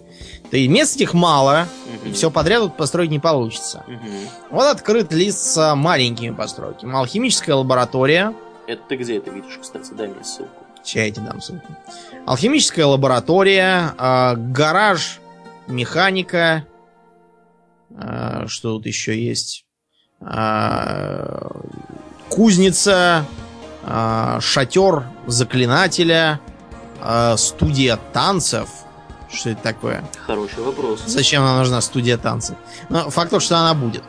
[0.53, 2.09] То есть мест этих мало, угу.
[2.09, 3.83] и все подряд тут построить не получится.
[3.87, 4.51] Угу.
[4.51, 6.95] Вот открыт лист с маленькими постройками.
[6.95, 8.35] Алхимическая лаборатория.
[8.67, 9.91] Это ты где это видишь, кстати?
[9.93, 10.63] Дай мне ссылку.
[10.83, 11.75] Сейчас я тебе дам ссылку.
[12.27, 15.21] Алхимическая лаборатория, э, гараж,
[15.65, 16.67] механика.
[17.89, 19.65] Э, что тут еще есть?
[20.21, 21.49] Э,
[22.29, 23.25] кузница,
[23.81, 26.39] э, шатер заклинателя,
[27.01, 28.69] э, студия танцев–
[29.33, 30.03] что это такое?
[30.25, 31.03] Хороший вопрос.
[31.05, 32.55] Зачем нам нужна студия танцев?
[32.89, 34.03] Но факт тот, что она будет.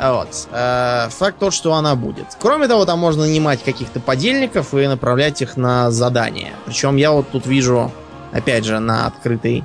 [0.00, 0.48] Вот.
[0.50, 2.26] Э, факт тот, что она будет.
[2.40, 6.52] Кроме того, там можно нанимать каких-то подельников и направлять их на задания.
[6.66, 7.92] Причем я вот тут вижу,
[8.32, 9.64] опять же, на открытой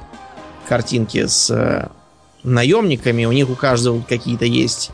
[0.67, 1.89] картинке с э,
[2.43, 3.25] наемниками.
[3.25, 4.91] У них у каждого какие-то есть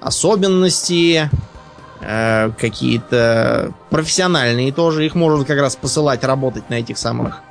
[0.00, 1.30] особенности,
[2.00, 5.06] э, какие-то профессиональные тоже.
[5.06, 7.42] Их можно как раз посылать работать на этих самых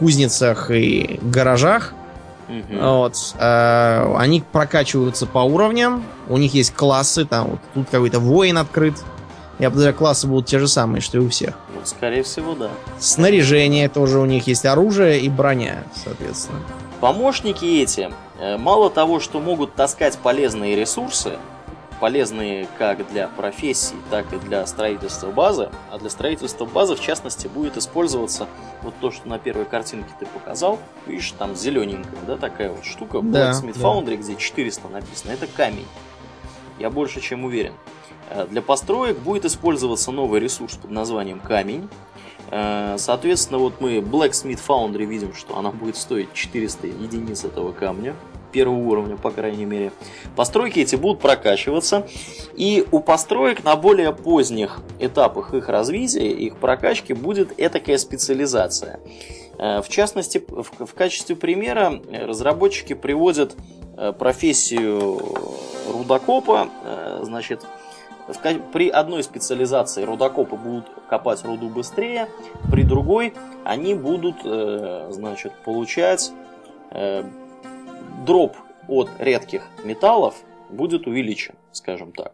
[0.00, 1.92] кузницах и гаражах.
[2.48, 2.80] Угу.
[2.80, 3.16] Вот.
[3.38, 6.04] Э, они прокачиваются по уровням.
[6.28, 7.24] У них есть классы.
[7.24, 8.94] Там вот тут какой-то воин открыт.
[9.60, 11.54] Я подозреваю, классы будут те же самые, что и у всех.
[11.74, 12.70] Ну, скорее всего, да.
[12.98, 14.64] Снаряжение тоже у них есть.
[14.64, 16.60] Оружие и броня, соответственно.
[17.00, 18.10] Помощники эти,
[18.40, 21.32] э, мало того, что могут таскать полезные ресурсы,
[22.00, 25.70] полезные как для профессий, так и для строительства базы.
[25.90, 28.48] А для строительства базы, в частности, будет использоваться
[28.82, 30.78] вот то, что на первой картинке ты показал.
[31.06, 33.20] Видишь, там зелененькая, да, такая вот штука.
[33.22, 33.80] Да, Blacksmith да.
[33.80, 35.32] Foundry, где 400 написано.
[35.32, 35.86] Это камень.
[36.78, 37.74] Я больше чем уверен.
[38.30, 41.88] Э, для построек будет использоваться новый ресурс под названием камень.
[42.50, 48.16] Э, соответственно, вот мы Blacksmith Foundry видим, что она будет стоить 400 единиц этого камня
[48.50, 49.92] первого уровня, по крайней мере.
[50.36, 52.06] Постройки эти будут прокачиваться,
[52.54, 59.00] и у построек на более поздних этапах их развития, их прокачки будет этакая специализация.
[59.60, 63.56] Э, в частности, в качестве примера разработчики приводят
[63.96, 65.20] э, профессию
[65.92, 67.66] рудокопа, э, значит,
[68.72, 72.28] при одной специализации рудокопы будут копать руду быстрее,
[72.70, 73.34] при другой
[73.64, 74.36] они будут,
[75.12, 76.30] значит, получать
[78.24, 78.56] дроп
[78.88, 80.34] от редких металлов
[80.68, 82.32] будет увеличен, скажем так.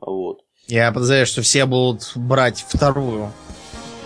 [0.00, 0.40] Вот.
[0.66, 3.30] Я подозреваю, что все будут брать вторую.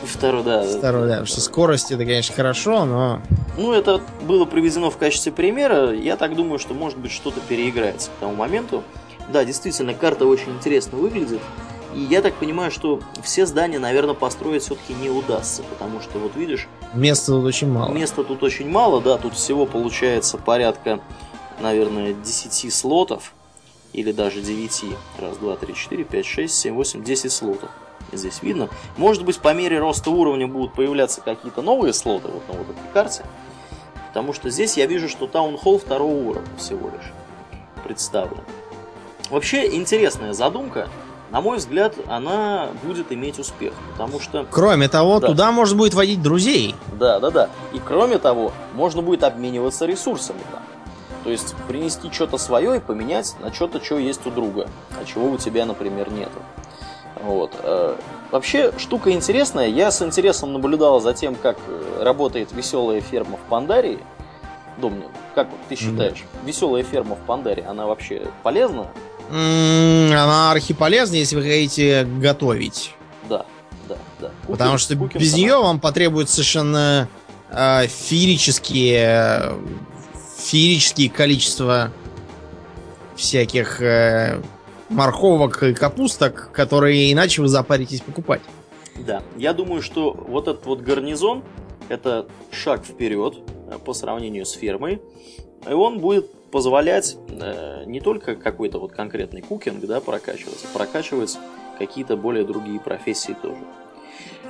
[0.03, 0.63] Вторую, да.
[0.63, 3.21] Вторую, да, потому что скорость это, конечно, хорошо, но...
[3.57, 5.93] Ну, это было приведено в качестве примера.
[5.93, 8.85] Я так думаю, что, может быть, что-то переиграется к тому моменту.
[9.33, 11.41] Да, действительно, карта очень интересно выглядит.
[11.95, 16.37] И я так понимаю, что все здания, наверное, построить все-таки не удастся, потому что, вот
[16.37, 16.69] видишь...
[16.95, 17.93] Места тут очень мало.
[17.93, 21.01] Места тут очень мало, да, тут всего получается порядка,
[21.61, 23.33] наверное, 10 слотов,
[23.93, 24.85] или даже 9.
[25.19, 27.71] Раз, два, три, четыре, пять, шесть, семь, восемь, десять слотов.
[28.13, 28.69] Здесь видно.
[28.97, 32.93] Может быть, по мере роста уровня будут появляться какие-то новые слоты вот на вот этой
[32.93, 33.25] карте.
[34.09, 37.13] Потому что здесь я вижу, что таунхолл второго уровня всего лишь
[37.85, 38.41] представлен.
[39.31, 40.89] Вообще интересная задумка.
[41.31, 44.47] На мой взгляд, она будет иметь успех, потому что...
[44.51, 45.27] Кроме того, да.
[45.27, 46.75] туда можно будет водить друзей.
[46.99, 47.51] Да, да, да.
[47.75, 50.63] И кроме того, можно будет обмениваться ресурсами там.
[51.25, 54.69] То есть принести что-то свое и поменять на что-то, что есть у друга,
[54.99, 56.39] а чего у тебя, например, нету.
[57.23, 57.53] Вот.
[57.63, 57.97] Э,
[58.31, 59.69] вообще, штука интересная.
[59.69, 63.99] Я с интересом наблюдал за тем, как э, работает веселая ферма в Пандарии.
[64.79, 66.47] Домнин, как ты считаешь, mm-hmm.
[66.47, 68.87] веселая ферма в Пандаре, она вообще полезна?
[69.31, 72.95] Она архиполезна, если вы хотите готовить.
[73.29, 73.45] Да,
[73.89, 74.29] да, да.
[74.43, 77.09] Кукин, Потому что Кукин без нее вам потребуется совершенно
[77.51, 79.55] э, феерические,
[80.39, 81.93] феерические количество
[83.17, 84.41] всяких э,
[84.89, 88.41] морковок и капусток, которые иначе вы запаритесь покупать.
[88.97, 91.45] Да, я думаю, что вот этот вот гарнизон
[91.89, 93.37] это шаг вперед
[93.71, 95.03] э, по сравнению с фермой,
[95.69, 101.39] и он будет позволять э, не только какой-то вот конкретный кукинг да, прокачивать, а прокачивать
[101.79, 103.61] какие-то более другие профессии тоже.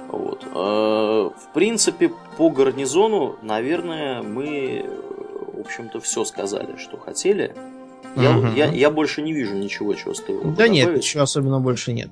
[0.09, 0.44] Вот.
[0.44, 4.88] Э, в принципе, по гарнизону, наверное, мы,
[5.55, 7.55] в общем-то, все сказали, что хотели.
[8.16, 8.46] Я, угу.
[8.49, 10.42] я, я больше не вижу ничего, чего стоило.
[10.44, 10.72] Да добавить.
[10.72, 12.11] нет, ничего особенно больше нет.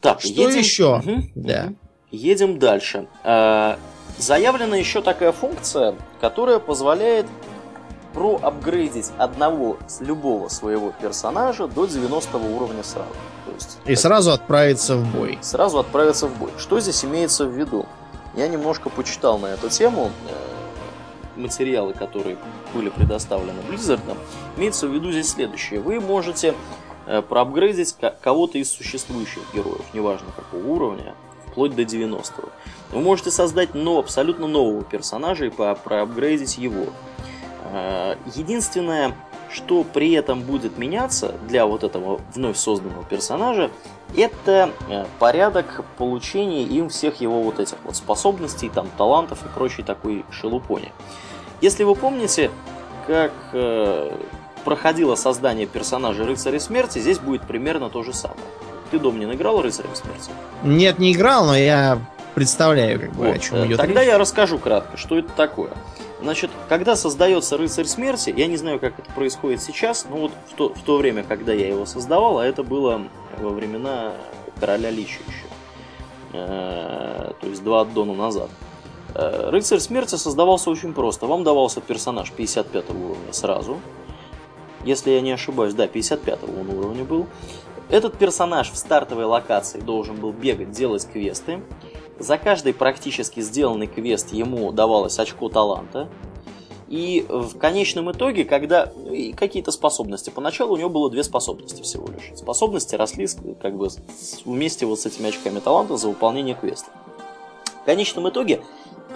[0.00, 0.58] Так, что едем...
[0.58, 0.96] еще?
[0.98, 1.66] Угу, да.
[1.66, 1.76] Угу.
[2.12, 3.06] Едем дальше.
[3.24, 3.76] Э,
[4.18, 7.26] заявлена еще такая функция, которая позволяет
[8.12, 13.10] проапгрейдить одного с любого своего персонажа до 90 уровня сразу.
[13.46, 15.38] То есть, И сразу отправиться в бой.
[15.42, 16.50] Сразу отправиться в бой.
[16.58, 17.86] Что здесь имеется в виду?
[18.34, 22.38] Я немножко почитал на эту тему э, материалы, которые
[22.74, 24.00] были предоставлены Blizzard,
[24.56, 25.80] имеется в виду здесь следующее.
[25.80, 26.54] Вы можете
[27.06, 31.14] э, проапгрейдить кого-то из существующих героев, неважно какого уровня,
[31.46, 32.48] вплоть до 90-го.
[32.92, 36.86] Вы можете создать но, абсолютно нового персонажа и проапгрейдить его.
[37.72, 39.14] Э, единственное,
[39.50, 43.70] что при этом будет меняться для вот этого вновь созданного персонажа,
[44.16, 49.82] это э, порядок получения им всех его вот этих вот способностей, там, талантов и прочей
[49.82, 50.92] такой шелупони.
[51.62, 52.50] Если вы помните,
[53.06, 54.14] как э,
[54.64, 58.40] проходило создание персонажа Рыцаря Смерти, здесь будет примерно то же самое.
[58.90, 60.30] Ты, Домнин, играл Рыцарем Смерти?
[60.62, 61.98] Нет, не играл, но я
[62.34, 63.36] представляю, как бы, вот.
[63.36, 64.10] о чем идет Тогда речь.
[64.10, 65.70] я расскажу кратко, что это такое.
[66.22, 70.54] Значит, когда создается Рыцарь Смерти, я не знаю, как это происходит сейчас, но вот в
[70.54, 73.02] то, в то время, когда я его создавал, а это было
[73.40, 74.12] во времена
[74.60, 75.46] Короля Лича еще,
[76.34, 78.50] э, то есть два аддона назад.
[79.16, 81.26] Э, Рыцарь Смерти создавался очень просто.
[81.26, 83.80] Вам давался персонаж 55 уровня сразу.
[84.84, 87.26] Если я не ошибаюсь, да, 55 он уровня был.
[87.88, 91.60] Этот персонаж в стартовой локации должен был бегать, делать квесты.
[92.18, 96.08] За каждый практически сделанный квест ему давалось очко таланта.
[96.88, 98.92] И в конечном итоге, когда
[99.34, 102.36] какие-то способности, поначалу у него было две способности всего лишь.
[102.36, 103.26] Способности росли
[103.62, 103.88] как бы
[104.44, 106.90] вместе вот с этими очками таланта за выполнение квеста.
[107.80, 108.62] В конечном итоге,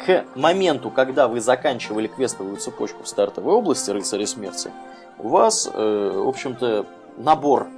[0.07, 4.71] к моменту, когда вы заканчивали квестовую цепочку в стартовой области Рыцаря Смерти,
[5.19, 6.87] у вас, э, в общем-то,
[7.19, 7.69] набор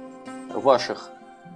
[0.53, 1.09] ваших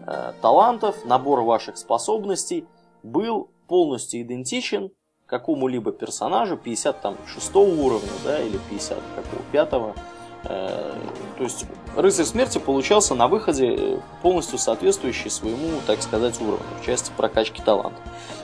[0.06, 2.66] э, талантов, набор ваших способностей
[3.04, 4.92] был полностью идентичен
[5.26, 9.96] какому-либо персонажу 56 уровня, да, или 50 какого 5
[10.44, 10.94] э,
[11.40, 11.66] то есть
[11.96, 17.64] рыцарь смерти получался на выходе э, полностью соответствующий своему, так сказать, уровню в части прокачки
[17.64, 18.00] таланта.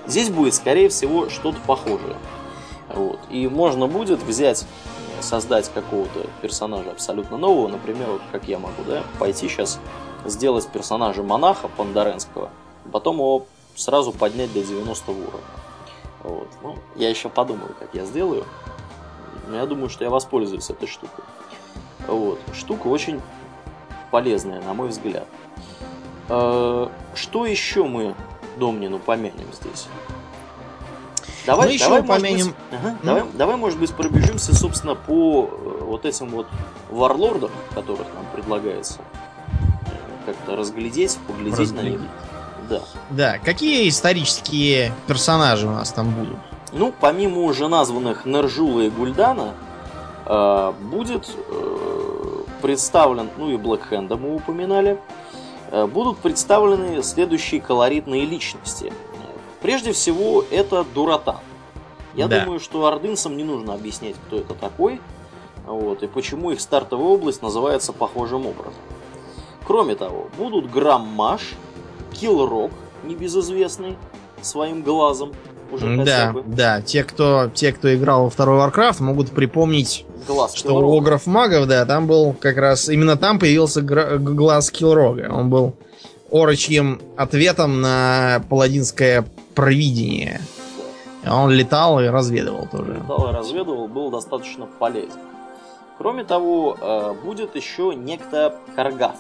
[0.08, 2.16] Здесь будет, скорее всего, что-то похожее.
[2.96, 3.20] Вот.
[3.30, 4.66] И можно будет взять,
[5.22, 9.80] создать какого-то персонажа абсолютно нового, например, вот как я могу, да, пойти сейчас
[10.26, 12.50] сделать персонажа монаха пандаренского,
[12.92, 13.46] потом его
[13.80, 15.30] сразу поднять до 90 уровня.
[16.24, 16.48] Вот.
[16.62, 18.46] Ну, я еще подумаю, как я сделаю.
[19.48, 21.24] Но я думаю, что я воспользуюсь этой штукой.
[22.08, 22.40] Вот.
[22.54, 23.22] Штука очень
[24.12, 25.28] полезная, на мой взгляд.
[26.28, 28.16] Э, что еще мы
[28.58, 29.88] Домнину помянем здесь?
[31.46, 32.48] Давай, давай, еще помянем.
[32.48, 33.06] Быть, ага, ну?
[33.06, 36.48] давай, давай, может быть, пробежимся, собственно, по э, вот этим вот
[36.92, 39.00] варлордам, которых нам предлагается
[40.26, 42.00] как-то разглядеть, поглядеть разглядеть.
[42.00, 42.12] на них.
[42.70, 42.82] Да.
[43.10, 43.38] Да.
[43.40, 46.38] Какие исторические персонажи у нас там будут?
[46.72, 49.56] Ну, помимо уже названных Нержула и Гульдана,
[50.26, 55.00] э, будет э, представлен, ну и Блэкхенда мы упоминали,
[55.72, 58.94] э, будут представлены следующие колоритные личности.
[59.62, 61.40] Прежде всего, это Дуратан.
[62.14, 62.44] Я да.
[62.44, 65.02] думаю, что ордынцам не нужно объяснять, кто это такой,
[65.66, 68.74] вот, и почему их стартовая область называется похожим образом.
[69.66, 71.42] Кроме того, будут Граммаш,
[72.20, 72.72] Киллрок,
[73.04, 73.98] небезызвестный,
[74.42, 75.34] своим глазом,
[75.72, 76.44] уже да, бы.
[76.46, 80.86] Да, те кто, те, кто играл во второй Warcraft, могут припомнить, глаз что Киллрога.
[80.86, 85.30] у Огров Магов, да, там был как раз, именно там появился глаз Киллрога.
[85.32, 85.76] Он был
[86.32, 90.42] орочьим ответом на паладинское провидение.
[91.28, 92.94] Он летал и разведывал тоже.
[92.94, 95.20] Летал и разведывал, был достаточно полезен.
[95.98, 99.18] Кроме того, э, будет еще некто Каргат.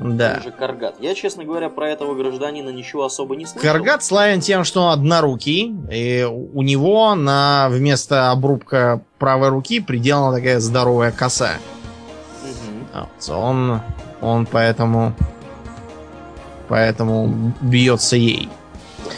[0.00, 0.40] Да.
[0.40, 0.96] же Каргат.
[1.00, 3.62] Я, честно говоря, про этого гражданина ничего особо не слышал.
[3.62, 10.36] Каргат славен тем, что он однорукий, и у него на вместо обрубка правой руки приделана
[10.36, 11.52] такая здоровая коса.
[12.42, 13.00] Угу.
[13.00, 13.80] Вот, он,
[14.20, 15.14] он поэтому,
[16.68, 18.48] поэтому бьется ей.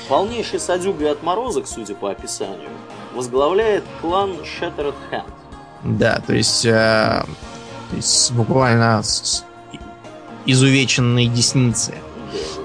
[0.08, 2.70] Полнейший садюга и отморозок, судя по описанию,
[3.14, 5.24] возглавляет клан Shattered Hand.
[5.84, 6.70] Да, то есть, э,
[7.90, 9.44] то есть буквально с,
[10.46, 11.94] изувеченной десницы.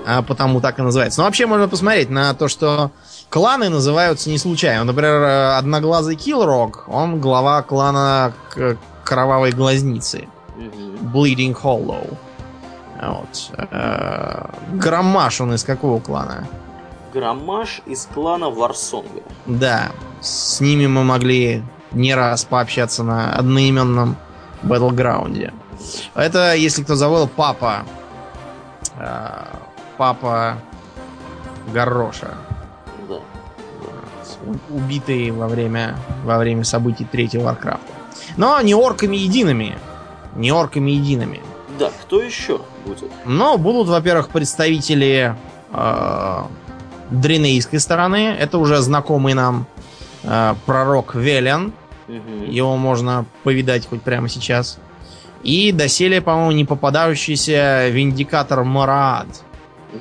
[0.06, 1.20] А потому так и называется.
[1.20, 2.92] Но вообще можно посмотреть на то, что
[3.30, 4.84] кланы называются не случайно.
[4.84, 8.34] Например, Одноглазый Киллрок, он глава клана
[9.04, 10.28] Кровавой Глазницы.
[11.14, 12.18] Bleeding Hollow.
[13.02, 13.52] Вот.
[13.72, 16.48] Э, Громаш он из какого клана?
[17.14, 19.22] Громаш из клана Варсонга.
[19.46, 19.92] Да.
[20.22, 24.18] С ними мы могли не раз пообщаться на одноименном
[24.64, 25.52] Battleground.
[26.16, 27.86] Это, если кто забыл, папа.
[28.98, 29.46] Э,
[29.98, 30.58] папа
[31.74, 32.36] Гороша.
[33.08, 33.20] Да.
[34.70, 37.92] Убитый во время, во время событий третьего Warcraft а.
[38.38, 39.78] Но не орками едиными.
[40.36, 41.42] Не орками едиными.
[41.78, 43.12] Да, кто еще будет?
[43.26, 45.36] Но будут, во-первых, представители
[45.72, 46.44] э,
[47.10, 48.36] дренейской стороны.
[48.40, 49.66] Это уже знакомый нам
[50.24, 51.74] э, пророк Велен.
[52.08, 52.46] Угу.
[52.48, 54.80] Его можно повидать хоть прямо сейчас.
[55.44, 59.28] И доселе, по-моему, не попадающийся виндикатор Мараад.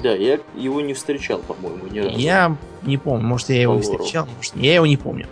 [0.02, 2.18] Да, я его не встречал, по-моему, ни разу.
[2.18, 4.00] Я не помню, может, я его Поворот.
[4.00, 5.26] встречал, может, я его не помню.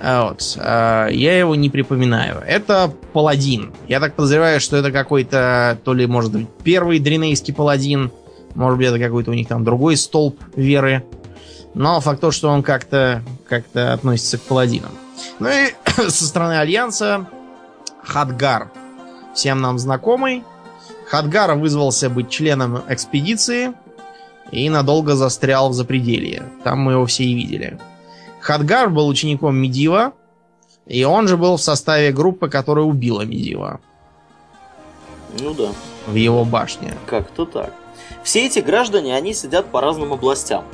[0.00, 0.56] А, вот.
[0.58, 2.42] А, я его не припоминаю.
[2.44, 3.72] Это паладин.
[3.86, 8.10] Я так подозреваю, что это какой-то, то ли, может быть, первый дренейский паладин,
[8.54, 11.04] может быть, это какой-то у них там другой столб веры.
[11.74, 14.90] Но факт то, что он как-то как относится к паладинам.
[15.38, 15.74] Ну и
[16.08, 17.26] со стороны Альянса
[18.02, 18.70] Хадгар
[19.36, 20.44] всем нам знакомый.
[21.06, 23.72] Хадгар вызвался быть членом экспедиции
[24.50, 26.44] и надолго застрял в запределье.
[26.64, 27.78] Там мы его все и видели.
[28.40, 30.12] Хадгар был учеником Медива,
[30.86, 33.80] и он же был в составе группы, которая убила Медива.
[35.40, 35.68] Ну да.
[36.06, 36.94] В его башне.
[37.06, 37.72] Как-то так.
[38.22, 40.64] Все эти граждане, они сидят по разным областям.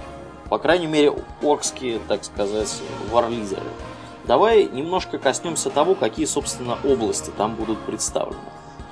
[0.49, 3.63] По крайней мере, оркские, так сказать, варлизеры.
[4.27, 8.39] Давай немножко коснемся того, какие, собственно, области там будут представлены.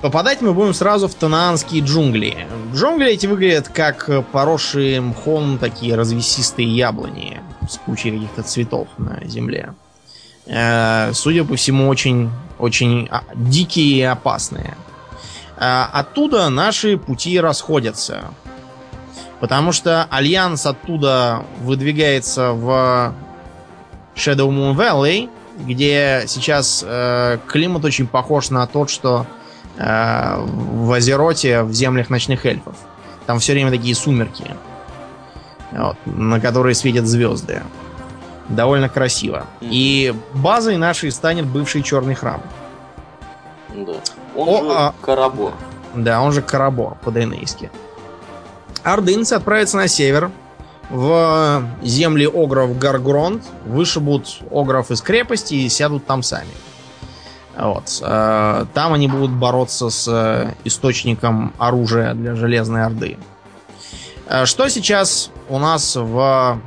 [0.01, 2.47] Попадать мы будем сразу в танаанские джунгли.
[2.73, 9.75] Джунгли эти выглядят как поросшие мхом такие развесистые яблони с кучей каких-то цветов на земле.
[10.47, 14.75] Э, судя по всему, очень, очень а, дикие и опасные.
[15.57, 18.31] Э, оттуда наши пути расходятся.
[19.39, 23.13] Потому что Альянс оттуда выдвигается в
[24.15, 29.25] Shadow Moon Valley, где сейчас э, климат очень похож на тот, что
[29.77, 32.75] э, в Азероте, в землях ночных эльфов.
[33.25, 34.55] Там все время такие сумерки,
[35.71, 37.61] вот, на которые светят звезды.
[38.49, 39.45] Довольно красиво.
[39.61, 42.41] И базой нашей станет бывший черный храм.
[43.73, 43.93] Да.
[44.35, 44.93] Он О, же а...
[45.01, 45.53] Карабор.
[45.95, 47.71] Да, он же Карабор по-дренейски.
[48.83, 50.31] Ордынцы отправятся на север,
[50.91, 56.51] в земли огров Гаргронд, вышибут огров из крепости и сядут там сами.
[57.57, 58.01] Вот.
[58.01, 63.17] Э, там они будут бороться с э, источником оружия для Железной Орды.
[64.27, 66.59] Э, что сейчас у нас в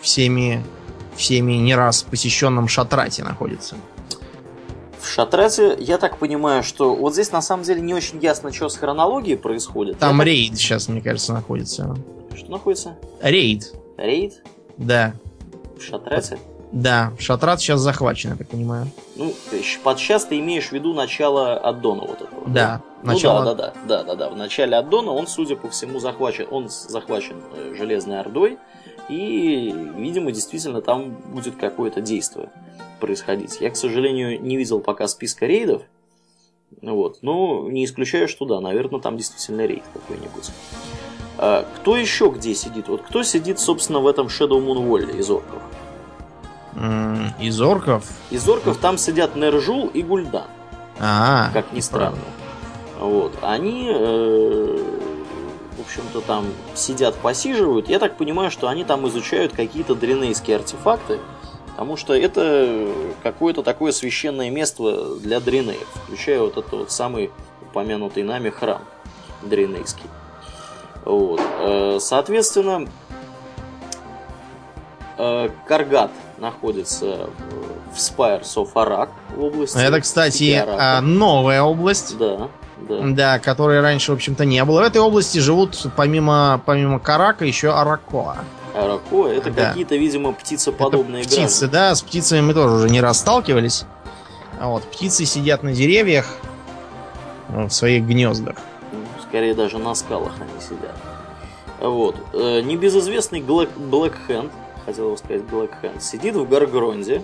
[0.00, 0.64] всеми,
[1.16, 3.76] всеми не раз посещенном Шатрате находится?
[5.00, 8.68] В Шатрате, я так понимаю, что вот здесь на самом деле не очень ясно, что
[8.68, 9.98] с хронологией происходит.
[9.98, 10.58] Там я рейд так...
[10.58, 11.96] сейчас, мне кажется, находится.
[12.36, 12.96] Что находится?
[13.22, 13.74] Рейд.
[13.96, 14.42] Рейд?
[14.76, 15.14] Да.
[15.78, 16.38] В Шатрате?
[16.72, 18.88] Да, Шатрат сейчас захвачен, я так понимаю.
[19.14, 19.32] Ну,
[19.84, 22.42] под сейчас ты имеешь в виду начало аддона вот этого.
[22.48, 22.82] Да.
[23.04, 23.12] да?
[23.12, 23.44] Начало...
[23.44, 24.30] Ну да, да, да, да, да, да.
[24.30, 28.58] В начале аддона он, судя по всему, захвачен, он захвачен э, Железной Ордой,
[29.08, 32.50] и, видимо, действительно там будет какое-то действие
[32.98, 33.60] происходить.
[33.60, 35.82] Я, к сожалению, не видел пока списка рейдов,
[36.80, 40.50] вот, но не исключаю, что да, наверное, там действительно рейд какой-нибудь.
[41.38, 42.88] А, кто еще где сидит?
[42.88, 45.62] Вот кто сидит, собственно, в этом Shadow Moon Wall из орков?
[47.40, 48.04] Из орков?
[48.30, 50.46] Из орков там сидят Нержул и Гульдан.
[50.98, 52.18] А, как ни странно.
[52.98, 53.36] Вот.
[53.42, 54.84] Они, э,
[55.76, 57.88] в общем-то, там сидят, посиживают.
[57.88, 61.18] Я так понимаю, что они там изучают какие-то дренейские артефакты,
[61.70, 62.88] потому что это
[63.22, 67.30] какое-то такое священное место для дренеев, включая вот этот вот самый
[67.62, 68.82] упомянутый нами храм
[69.42, 70.04] дренейский.
[71.04, 71.40] Вот.
[71.60, 72.88] Э, соответственно,
[75.18, 77.28] э, Каргат находится
[77.92, 79.78] в Spires of Arak в области.
[79.78, 82.16] Это, кстати, а, новая область.
[82.18, 82.48] Да,
[82.88, 83.00] да.
[83.02, 84.80] Да, которой раньше, в общем-то, не было.
[84.80, 88.38] В этой области живут, помимо, помимо Карака, еще Аракоа.
[88.74, 89.68] Аракоа это да.
[89.68, 91.72] какие-то, видимо, птицеподобные это птицы, граждане.
[91.72, 93.84] да, с птицами мы тоже уже не раз сталкивались.
[94.60, 96.26] А вот, птицы сидят на деревьях
[97.48, 98.56] в своих гнездах.
[99.34, 100.94] Скорее даже на скалах они сидят.
[101.80, 102.14] Вот.
[102.34, 104.52] Э, небезызвестный Black, Black Hand
[104.86, 107.20] хотел бы сказать Black Hand, сидит в Гаргронде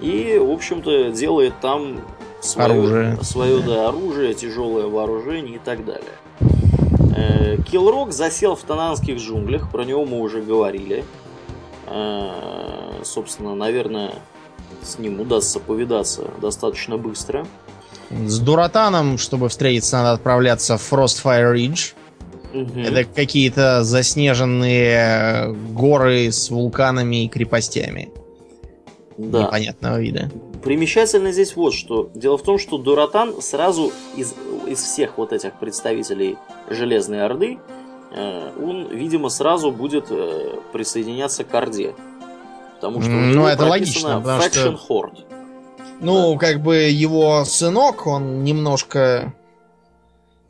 [0.00, 2.00] и, в общем-то, делает там
[2.40, 7.60] свое оружие, свое да, оружие тяжелое вооружение и так далее.
[7.70, 11.04] Килрок засел в Тананских джунглях, про него мы уже говорили.
[11.86, 14.14] Э, собственно, наверное,
[14.82, 17.46] с ним удастся повидаться достаточно быстро.
[18.10, 21.94] С Дуратаном, чтобы встретиться, надо отправляться в Frostfire Ridge.
[22.52, 22.80] Угу.
[22.80, 28.10] Это какие-то заснеженные горы с вулканами и крепостями.
[29.16, 29.44] Да.
[29.44, 30.30] Непонятного вида.
[30.62, 32.10] Примечательно здесь вот что.
[32.14, 34.34] Дело в том, что Дуратан сразу из,
[34.66, 36.36] из всех вот этих представителей
[36.68, 37.58] Железной Орды,
[38.12, 41.94] э, он, видимо, сразу будет э, присоединяться к Орде.
[42.76, 44.80] Потому что ну, это логично, потому Faction что...
[44.88, 45.33] Horde.
[46.00, 49.32] Ну, как бы его сынок, он немножко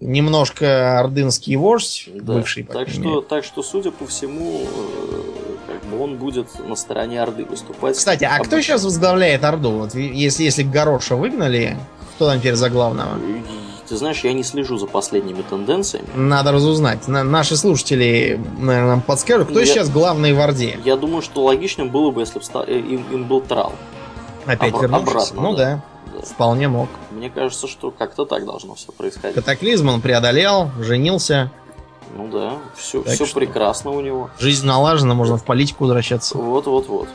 [0.00, 2.34] немножко ордынский вождь, да.
[2.34, 2.64] бывший.
[2.64, 7.44] Так что, так что, судя по всему, э, как бы он будет на стороне Орды
[7.44, 7.96] выступать.
[7.96, 9.70] Кстати, а кто сейчас возглавляет Орду?
[9.70, 11.78] Вот если, если Гороша выгнали,
[12.16, 13.18] кто там теперь за главного?
[13.88, 16.06] Ты знаешь, я не слежу за последними тенденциями.
[16.14, 17.06] Надо разузнать.
[17.06, 20.78] На, наши слушатели, наверное, нам подскажут, кто я, сейчас главный в Орде.
[20.84, 23.74] Я думаю, что логичным было бы, если бы э, им, им был Трал.
[24.46, 25.30] Опять Обр- вернувшись?
[25.30, 25.82] Обратно, ну да.
[26.12, 26.20] да.
[26.22, 26.88] Вполне мог.
[27.10, 29.34] Мне кажется, что как-то так должно все происходить.
[29.34, 31.50] Катаклизм он преодолел, женился.
[32.16, 34.30] Ну да, все, все прекрасно у него.
[34.38, 36.38] Жизнь налажена, можно в политику возвращаться.
[36.38, 37.08] Вот-вот-вот.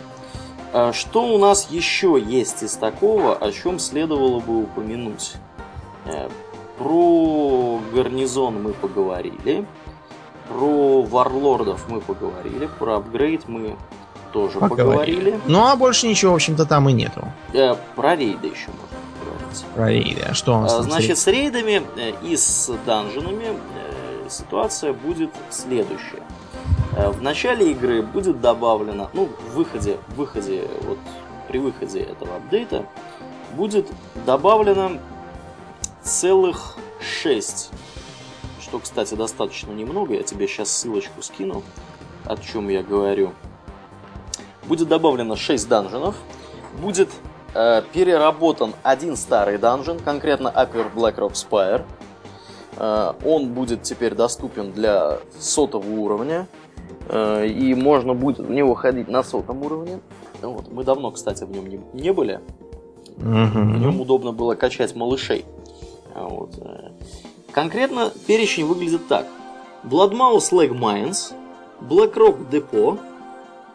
[0.73, 5.34] А что у нас еще есть из такого, о чем следовало бы упомянуть?
[6.05, 6.30] Э,
[6.77, 9.65] про гарнизон мы поговорили.
[10.47, 12.69] Про варлордов мы поговорили.
[12.80, 13.77] Про апгрейд мы
[14.32, 15.32] тоже поговорили.
[15.32, 15.39] поговорили.
[15.47, 17.25] Ну а больше ничего, в общем-то, там и нету.
[17.53, 19.65] Э, про рейды еще можно поговорить.
[19.75, 20.21] Про рейды.
[20.30, 20.73] А что у нас?
[20.73, 26.23] А, значит, с рейдами э, и с данженами э, ситуация будет следующая.
[26.91, 30.97] В начале игры будет добавлено, ну, в выходе, в выходе, вот
[31.47, 32.86] при выходе этого апдейта
[33.55, 33.88] будет
[34.25, 34.93] добавлено
[36.03, 37.71] целых 6
[38.69, 41.63] что, кстати, достаточно немного, я тебе сейчас ссылочку скину,
[42.25, 43.34] о чем я говорю.
[44.70, 46.15] Будет добавлено 6 данженов.
[46.80, 47.09] Будет
[47.55, 51.82] э, переработан один старый данжен, конкретно Upper Blackrock Spire.
[52.78, 56.47] Э, он будет теперь доступен для сотого уровня.
[57.07, 60.01] Э, и можно будет в него ходить на сотом уровне.
[60.39, 60.72] Вот.
[60.72, 62.39] Мы давно, кстати, в нем не, не были.
[63.17, 63.74] Mm-hmm.
[63.74, 65.45] В нем удобно было качать малышей.
[66.13, 66.59] Вот.
[66.61, 66.91] Э.
[67.51, 69.26] Конкретно перечень выглядит так.
[69.84, 71.34] Bloodmouse Leg Mines,
[71.82, 72.99] Blackrock Depot,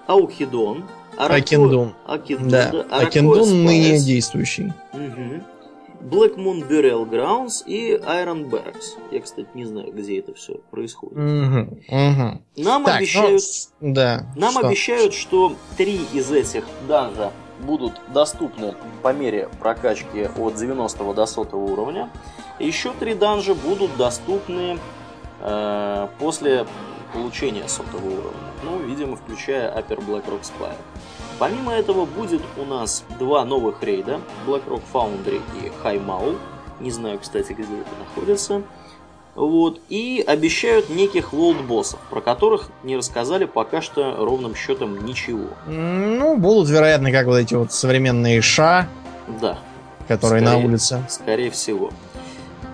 [0.07, 0.85] Аухидон,
[1.17, 1.95] Акиндун.
[2.07, 2.71] Акиндун, да.
[2.71, 2.99] да.
[2.99, 4.73] Акиндун ныне действующий.
[4.93, 5.45] Угу.
[6.05, 8.99] Black Moon Burial Grounds и Iron Barracks.
[9.11, 11.17] Я, кстати, не знаю, где это все происходит.
[11.17, 12.43] Угу, угу.
[12.57, 13.43] Нам так, обещают,
[13.81, 14.69] ну, да, нам что?
[14.69, 21.43] обещают, что три из этих данжа будут доступны по мере прокачки от 90 до 100
[21.53, 22.11] уровня.
[22.59, 24.79] Еще три данжа будут доступны
[25.41, 26.67] э, после
[27.15, 28.51] получения сотого уровня.
[28.65, 30.77] Ну, видимо, включая Upper Blackrock Spire.
[31.39, 34.21] Помимо этого будет у нас два новых рейда.
[34.47, 36.37] Blackrock Foundry и High Maul.
[36.81, 38.63] Не знаю, кстати, где это находится.
[39.35, 45.49] Вот, и обещают неких волд-боссов, про которых не рассказали пока что ровным счетом ничего.
[45.67, 48.87] Ну, будут, вероятно, как вот эти вот современные ша.
[49.41, 49.59] Да.
[50.07, 51.05] Которые скорее, на улице.
[51.09, 51.91] Скорее всего.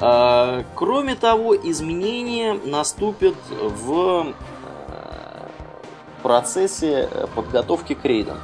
[0.00, 5.48] А, кроме того, изменения наступят в э,
[6.22, 8.38] процессе подготовки к рейдам.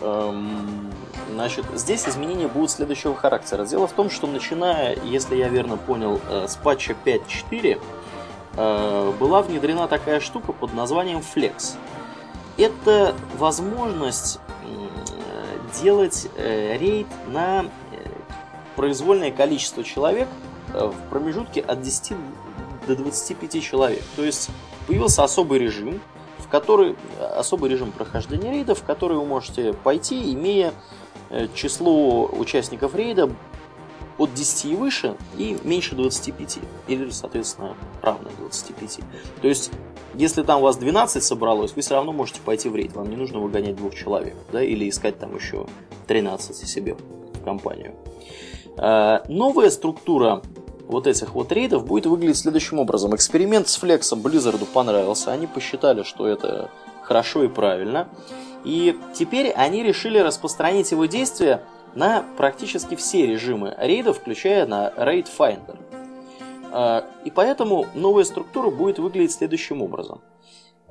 [0.00, 0.90] Эм,
[1.30, 3.66] значит, здесь изменения будут следующего характера.
[3.66, 7.78] Дело в том, что начиная, если я верно понял, э, с патча 5.4,
[8.56, 11.74] э, была внедрена такая штука под названием Flex.
[12.56, 14.40] Это возможность
[15.82, 17.64] делать рейд на
[18.76, 20.28] произвольное количество человек
[20.74, 22.16] э, в промежутке от 10
[22.86, 24.02] до 25 человек.
[24.16, 24.50] То есть
[24.86, 26.00] появился особый режим,
[26.38, 26.96] в который
[27.36, 30.72] особый режим прохождения рейда, в который вы можете пойти, имея
[31.30, 33.30] э, число участников рейда
[34.18, 36.58] от 10 и выше и меньше 25.
[36.88, 39.00] Или, соответственно, равно 25.
[39.40, 39.70] То есть,
[40.14, 42.92] если там у вас 12 собралось, вы все равно можете пойти в рейд.
[42.92, 45.66] Вам не нужно выгонять двух человек, да, или искать там еще
[46.06, 47.94] 13 себе в компанию.
[48.76, 50.42] Э, новая структура
[50.86, 53.14] вот этих вот рейдов будет выглядеть следующим образом.
[53.14, 55.32] Эксперимент с флексом Blizzard понравился.
[55.32, 56.70] Они посчитали, что это
[57.02, 58.08] хорошо и правильно.
[58.64, 61.62] И теперь они решили распространить его действия
[61.94, 65.78] на практически все режимы рейдов, включая на Raid Finder.
[66.72, 70.20] Э, и поэтому новая структура будет выглядеть следующим образом.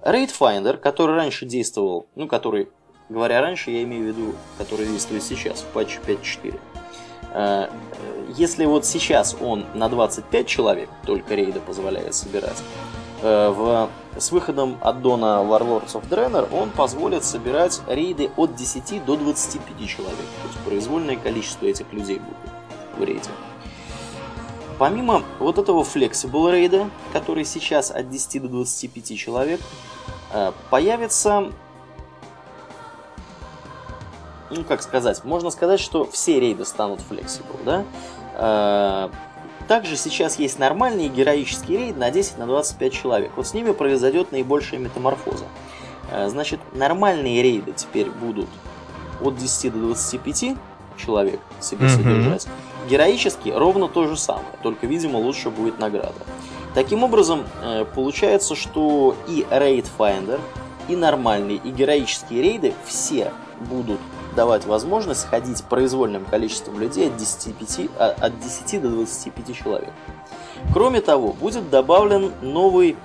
[0.04, 2.70] Raid Finder, который раньше действовал, ну, который,
[3.10, 6.70] говоря раньше, я имею в виду, который действует сейчас в патче 5.4, Э,
[8.36, 12.58] если вот сейчас он на 25 человек только рейда позволяет собирать,
[13.22, 19.16] э, в, с выходом аддона Warlords of Draenor он позволит собирать рейды от 10 до
[19.16, 20.18] 25 человек.
[20.18, 22.38] То есть произвольное количество этих людей будет
[22.98, 23.30] в рейде.
[24.78, 29.60] Помимо вот этого Flexible рейда, который сейчас от 10 до 25 человек,
[30.34, 31.52] э, появится
[34.52, 37.84] ну как сказать, можно сказать, что все рейды станут flexible, да?
[38.36, 39.10] Э,
[39.68, 43.32] также сейчас есть нормальные героические рейды на 10-25 на человек.
[43.36, 45.45] Вот с ними произойдет наибольшая метаморфоза.
[46.12, 48.49] Э, значит, нормальные рейды теперь будут
[49.22, 50.58] от 10 до 25
[50.97, 51.89] человек себе mm-hmm.
[51.89, 52.47] содержать.
[52.89, 56.14] Героические ровно то же самое, только, видимо, лучше будет награда.
[56.74, 60.39] Таким образом, э, получается, что и Raid Finder,
[60.88, 63.32] и нормальные, и героические рейды все
[63.70, 63.99] будут
[64.36, 69.94] давать возможность ходить произвольным количеством людей от 10, 5, а, от 10 до 25 человек.
[70.74, 72.96] Кроме того, будет добавлен новый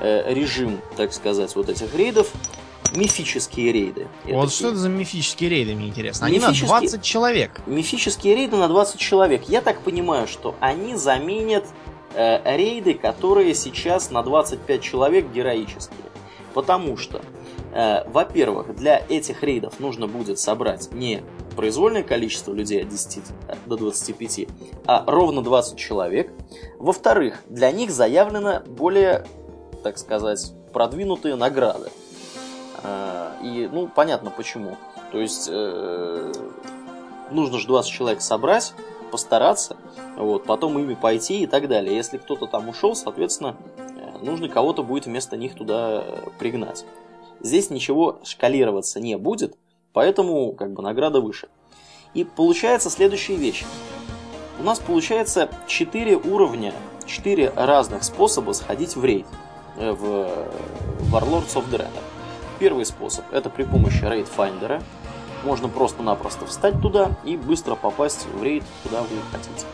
[0.00, 2.30] э, режим, так сказать, вот этих рейдов,
[2.94, 4.06] мифические рейды.
[4.24, 4.48] Вот такие.
[4.50, 6.26] что это за мифические рейды, мне интересно?
[6.26, 6.70] Они Мифические...
[6.70, 7.60] на 20 человек.
[7.66, 9.44] Мифические рейды на 20 человек.
[9.48, 11.64] Я так понимаю, что они заменят
[12.14, 15.98] э, рейды, которые сейчас на 25 человек героические.
[16.54, 17.20] Потому что
[18.06, 21.22] во-первых, для этих рейдов нужно будет собрать не
[21.56, 23.22] произвольное количество людей от 10
[23.66, 24.46] до 25,
[24.86, 26.32] а ровно 20 человек.
[26.78, 29.26] Во-вторых, для них заявлено более,
[29.82, 31.90] так сказать, продвинутые награды.
[32.82, 34.76] Э, и, ну, понятно почему.
[35.12, 36.32] То есть, э,
[37.30, 38.72] нужно же 20 человек собрать,
[39.10, 39.76] постараться,
[40.16, 41.94] вот, потом ими пойти и так далее.
[41.94, 43.56] Если кто-то там ушел, соответственно,
[44.22, 46.04] нужно кого-то будет вместо них туда
[46.38, 46.84] пригнать.
[47.40, 49.56] Здесь ничего шкалироваться не будет,
[49.92, 51.48] поэтому как бы награда выше.
[52.14, 53.64] И получается следующая вещь.
[54.58, 56.72] У нас получается 4 уровня,
[57.06, 59.26] 4 разных способа сходить в рейд
[59.76, 60.04] э, в
[61.12, 62.02] Warlords of Draenor.
[62.58, 64.82] Первый способ это при помощи рейд Finder.
[65.44, 69.66] Можно просто-напросто встать туда и быстро попасть в рейд, куда вы хотите.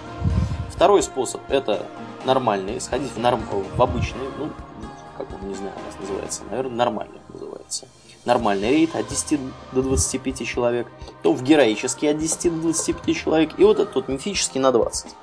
[0.68, 1.86] Второй способ это
[2.24, 3.40] нормальный, сходить в, норм...
[3.76, 4.50] в обычный, ну,
[5.16, 7.20] как он, не знаю, у нас называется, наверное, нормальный.
[8.24, 9.40] Нормальный рейд от 10
[9.72, 10.86] до 25 человек,
[11.22, 15.14] то в героический от 10 до 25 человек, и вот этот вот мифический на 20.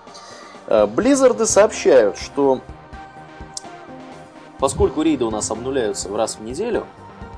[0.68, 2.62] Э, Близзарды сообщают, что
[4.60, 6.86] поскольку рейды у нас обнуляются раз в неделю,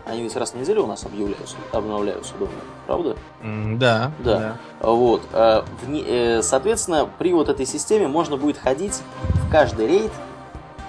[0.05, 2.57] они ведь раз в неделю у нас объявляются, обновляются, думаю,
[2.87, 3.15] правда?
[3.43, 4.57] Да, да.
[4.79, 4.91] Да.
[4.91, 5.21] Вот.
[5.31, 9.01] Э, э, соответственно, при вот этой системе можно будет ходить
[9.45, 10.11] в каждый рейд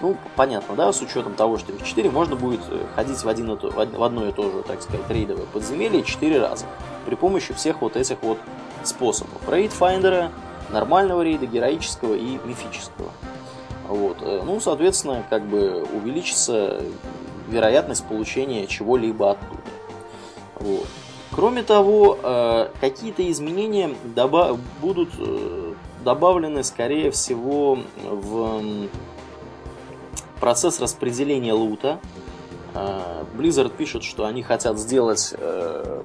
[0.03, 3.57] ну, понятно, да, с учетом того, что их 4, можно будет э, ходить в, один,
[3.57, 6.67] в одно и то же, так сказать, рейдовое подземелье 4 раза
[7.07, 8.39] при помощи всех вот этих вот
[8.83, 9.49] способов.
[9.49, 10.33] Raid Finder а,
[10.71, 13.11] нормального рейда, героического и мифического.
[13.89, 14.19] Вот.
[14.23, 16.83] Э, ну, соответственно, как бы увеличится
[17.49, 19.61] вероятность получения чего-либо оттуда.
[20.57, 20.87] Вот.
[21.31, 25.11] Кроме того, э, какие-то изменения доба- будут
[26.05, 28.89] добавлены, скорее всего, в
[30.43, 32.01] процесс распределения лута.
[32.75, 36.03] Э, Blizzard пишет, что они хотят сделать э,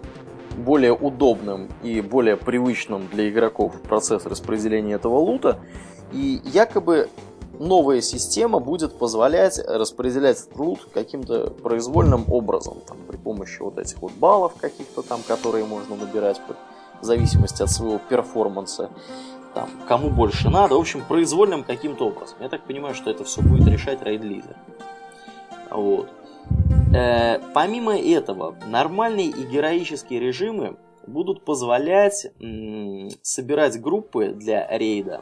[0.57, 5.57] более удобным и более привычным для игроков процесс распределения этого лута.
[6.13, 7.09] И якобы
[7.57, 14.11] новая система будет позволять распределять лут каким-то произвольным образом, там, при помощи вот этих вот
[14.11, 16.39] баллов каких-то там, которые можно набирать
[17.01, 18.91] в зависимости от своего перформанса,
[19.59, 22.37] там, кому больше надо, в общем, произвольным каким-то образом.
[22.41, 24.55] Я так понимаю, что это все будет решать рейд-лидер.
[25.71, 26.09] Вот.
[26.95, 35.21] Э, помимо этого, нормальные и героические режимы будут позволять м- собирать группы для рейда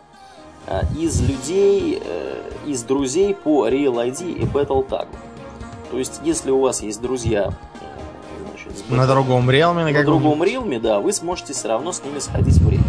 [0.68, 5.08] Э, из людей, э, из друзей по Real ID и Battle Tag.
[5.92, 8.96] То есть, если у вас есть друзья э, значит, Battle...
[8.96, 12.58] на другом реалме, на, на другом реалме, да, вы сможете все равно с ними сходить
[12.58, 12.82] в рейд.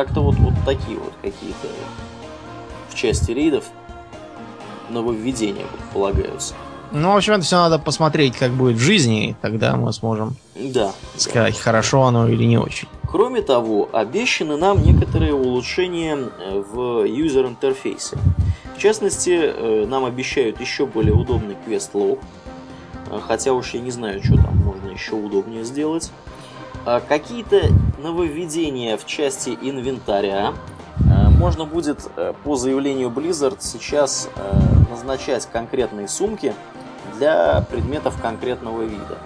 [0.00, 1.68] Как-то вот, вот такие вот какие-то
[2.88, 3.66] в части рейдов
[4.88, 6.54] нововведения предполагаются.
[6.90, 10.36] Ну, в общем, это все надо посмотреть, как будет в жизни, и тогда мы сможем
[10.54, 11.60] да, сказать, да.
[11.60, 12.88] хорошо оно или не очень.
[13.06, 18.16] Кроме того, обещаны нам некоторые улучшения э, в юзер-интерфейсе.
[18.74, 22.20] В частности, э, нам обещают еще более удобный квест-лог,
[23.10, 26.10] э, хотя уж я не знаю, что там можно еще удобнее сделать.
[26.84, 27.62] А какие-то
[27.98, 30.54] нововведения в части инвентаря.
[31.38, 32.10] Можно будет
[32.44, 34.28] по заявлению Blizzard сейчас
[34.90, 36.54] назначать конкретные сумки
[37.16, 39.18] для предметов конкретного вида.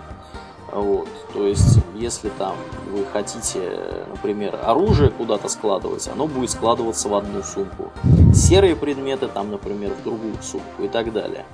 [0.73, 1.09] Вот.
[1.33, 2.55] То есть, если там
[2.91, 7.93] вы хотите, например, оружие куда-то складывать, оно будет складываться в одну сумку.
[8.35, 11.47] Серые предметы там, например, в другую сумку и так далее.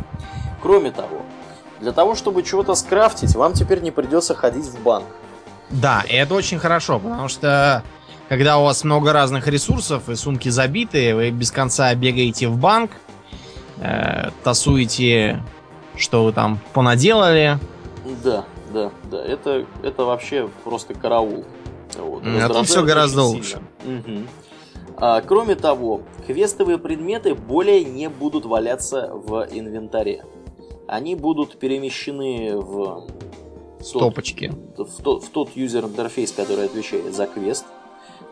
[0.63, 1.23] Кроме того,
[1.81, 5.07] для того, чтобы чего-то скрафтить, вам теперь не придется ходить в банк.
[5.71, 7.83] Да, и это очень хорошо, потому что
[8.29, 12.93] когда у вас много разных ресурсов и сумки забиты, вы без конца бегаете в банк,
[13.79, 15.43] э, тасуете,
[15.97, 17.59] что вы там понаделали.
[18.25, 19.25] Да, да, да.
[19.25, 21.45] Это, это вообще просто караул.
[21.99, 22.23] Вот.
[22.25, 23.61] А тут все гораздо лучше.
[23.85, 24.27] Угу.
[24.97, 30.25] А, кроме того, квестовые предметы более не будут валяться в инвентаре.
[30.87, 33.07] Они будут перемещены в
[33.83, 34.53] стопочки.
[34.76, 37.64] Тот, в, тот, в тот юзер интерфейс, который отвечает за квест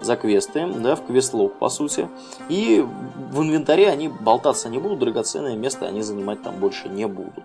[0.01, 2.09] за квесты, да, в квест-лог, по сути.
[2.49, 2.85] И
[3.33, 7.45] в инвентаре они болтаться не будут, драгоценное место они занимать там больше не будут.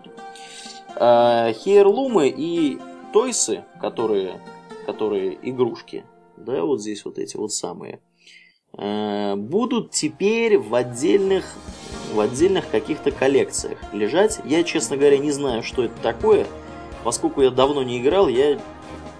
[0.95, 2.79] А, хейрлумы и
[3.11, 4.39] тойсы, которые,
[4.85, 6.05] которые игрушки,
[6.37, 7.99] да, вот здесь вот эти вот самые,
[8.77, 11.45] а, будут теперь в отдельных
[12.13, 14.39] в отдельных каких-то коллекциях лежать.
[14.45, 16.45] Я, честно говоря, не знаю, что это такое.
[17.03, 18.57] Поскольку я давно не играл, я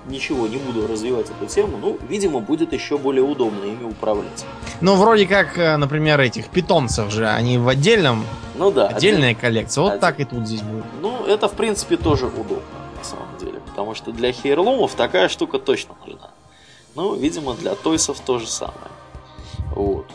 [0.07, 4.45] ничего не буду развивать эту тему, ну, видимо, будет еще более удобно ими управлять.
[4.81, 8.25] Ну, вроде как, э, например, этих питомцев же, они в отдельном,
[8.55, 9.81] ну да, отдельная один, коллекция.
[9.81, 10.01] Вот один.
[10.01, 10.83] так и тут здесь будет.
[11.01, 12.59] Ну, это, в принципе, тоже удобно,
[12.97, 16.31] на самом деле, потому что для хейрлумов такая штука точно нужна.
[16.95, 18.91] Ну, видимо, для тойсов то же самое.
[19.75, 20.05] Вот.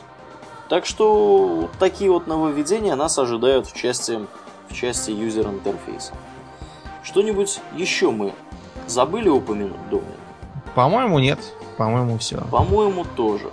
[0.69, 4.21] Так что вот такие вот нововведения нас ожидают в части,
[4.69, 6.13] в части юзер-интерфейса.
[7.09, 8.35] Что-нибудь еще мы
[8.87, 10.09] Забыли упомянуть Домнин?
[10.75, 11.39] По-моему, нет.
[11.77, 12.39] По-моему, все.
[12.51, 13.51] По-моему, тоже.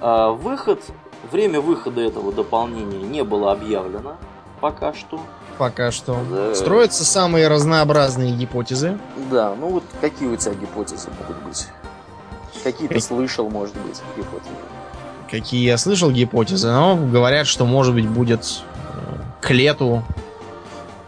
[0.00, 0.82] А, выход,
[1.30, 4.16] время выхода этого дополнения не было объявлено
[4.60, 5.20] пока что.
[5.58, 6.18] Пока что.
[6.30, 6.54] Да.
[6.54, 8.98] Строятся самые разнообразные гипотезы.
[9.30, 11.66] Да, ну вот какие у тебя гипотезы могут быть?
[12.62, 12.96] Какие как...
[12.96, 14.50] ты слышал, может быть, гипотезы?
[15.30, 16.68] Какие я слышал гипотезы?
[16.68, 18.62] Но говорят, что может быть будет
[18.94, 20.02] э, к лету.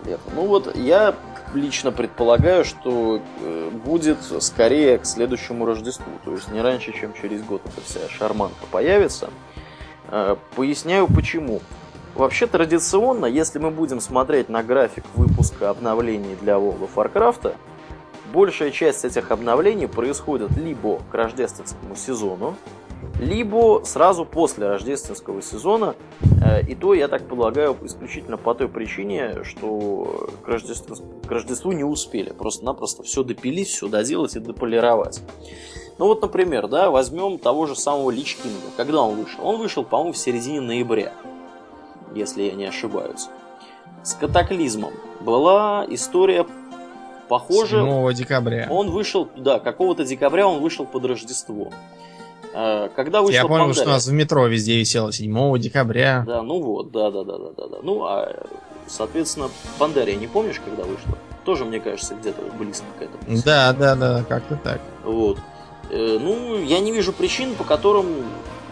[0.05, 0.20] Лето.
[0.34, 1.14] Ну вот я
[1.55, 7.42] лично предполагаю, что э, будет скорее к следующему Рождеству, то есть не раньше, чем через
[7.42, 9.30] год эта вся шарманка появится.
[10.09, 11.61] Э, поясняю почему.
[12.14, 17.57] Вообще традиционно, если мы будем смотреть на график выпуска обновлений для World of Warcraft,
[18.32, 22.57] большая часть этих обновлений происходит либо к рождественскому сезону,
[23.20, 25.94] либо сразу после рождественского сезона.
[26.42, 30.96] Э, и то, я так полагаю, исключительно по той причине, что к Рождеству,
[31.26, 32.30] к Рождеству не успели.
[32.30, 35.20] Просто-напросто все допилить, все доделать и дополировать.
[35.98, 38.66] Ну вот, например, да, возьмем того же самого Лич Кинга.
[38.76, 39.46] Когда он вышел?
[39.46, 41.12] Он вышел, по-моему, в середине ноября,
[42.14, 43.28] если я не ошибаюсь.
[44.02, 46.46] С Катаклизмом была история
[47.28, 47.84] похожая.
[47.84, 48.66] 7 декабря.
[48.70, 51.70] Он вышел, да, какого-то декабря он вышел под Рождество.
[52.55, 56.24] Э, когда вышла Я понял, что у нас в метро везде висело 7 декабря.
[56.26, 57.76] Да, ну вот, да, да, да, да, да, да.
[57.82, 58.32] Ну, а,
[58.86, 61.18] соответственно, Пандария не помнишь, когда вышла?
[61.44, 63.42] Тоже, мне кажется, где-то близко к этому.
[63.44, 64.80] Да, да, да, как-то так.
[65.02, 65.38] Вот.
[65.90, 68.07] Э, ну, я не вижу причин, по которым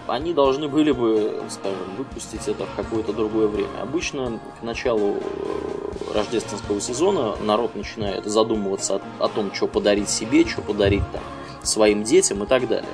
[0.06, 3.82] они должны были бы, скажем, выпустить это в какое-то другое время.
[3.82, 10.46] Обычно к началу э, рождественского сезона народ начинает задумываться о, о том, что подарить себе,
[10.46, 11.22] что подарить там
[11.64, 12.88] своим детям и так далее.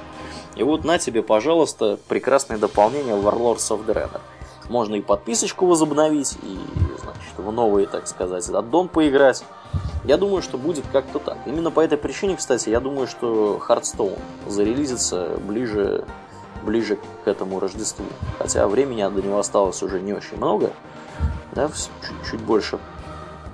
[0.56, 4.20] И вот на тебе, пожалуйста, прекрасное дополнение Warlords of Draenor.
[4.68, 6.58] Можно и подписочку возобновить, и,
[7.00, 9.44] значит, в новые, так сказать, аддон поиграть.
[10.04, 11.38] Я думаю, что будет как-то так.
[11.46, 16.04] Именно по этой причине, кстати, я думаю, что Hearthstone зарелизится ближе,
[16.62, 18.04] ближе к этому Рождеству.
[18.38, 20.72] Хотя времени до него осталось уже не очень много.
[21.52, 22.78] Да, чуть, чуть больше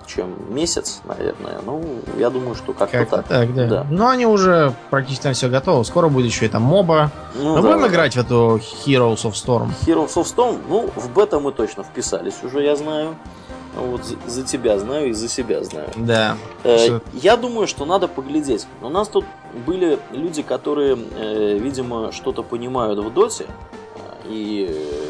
[0.07, 1.61] чем месяц, наверное.
[1.65, 1.83] Ну,
[2.19, 3.27] я думаю, что как-то как так.
[3.29, 3.67] так да.
[3.67, 3.87] да.
[3.91, 5.83] Ну, они уже практически все готово.
[5.83, 7.11] Скоро будет еще и там моба.
[7.35, 7.89] Ну, мы да, будем да.
[7.89, 9.71] играть в эту Heroes of Storm?
[9.87, 13.17] Heroes of Storm, ну, в бета мы точно вписались уже, я знаю.
[13.77, 15.89] Вот за, тебя знаю и за себя знаю.
[15.97, 16.37] Да.
[16.63, 18.67] Э, я думаю, что надо поглядеть.
[18.81, 19.25] У нас тут
[19.67, 23.47] были люди, которые, э, видимо, что-то понимают в доте.
[24.27, 25.04] И, э,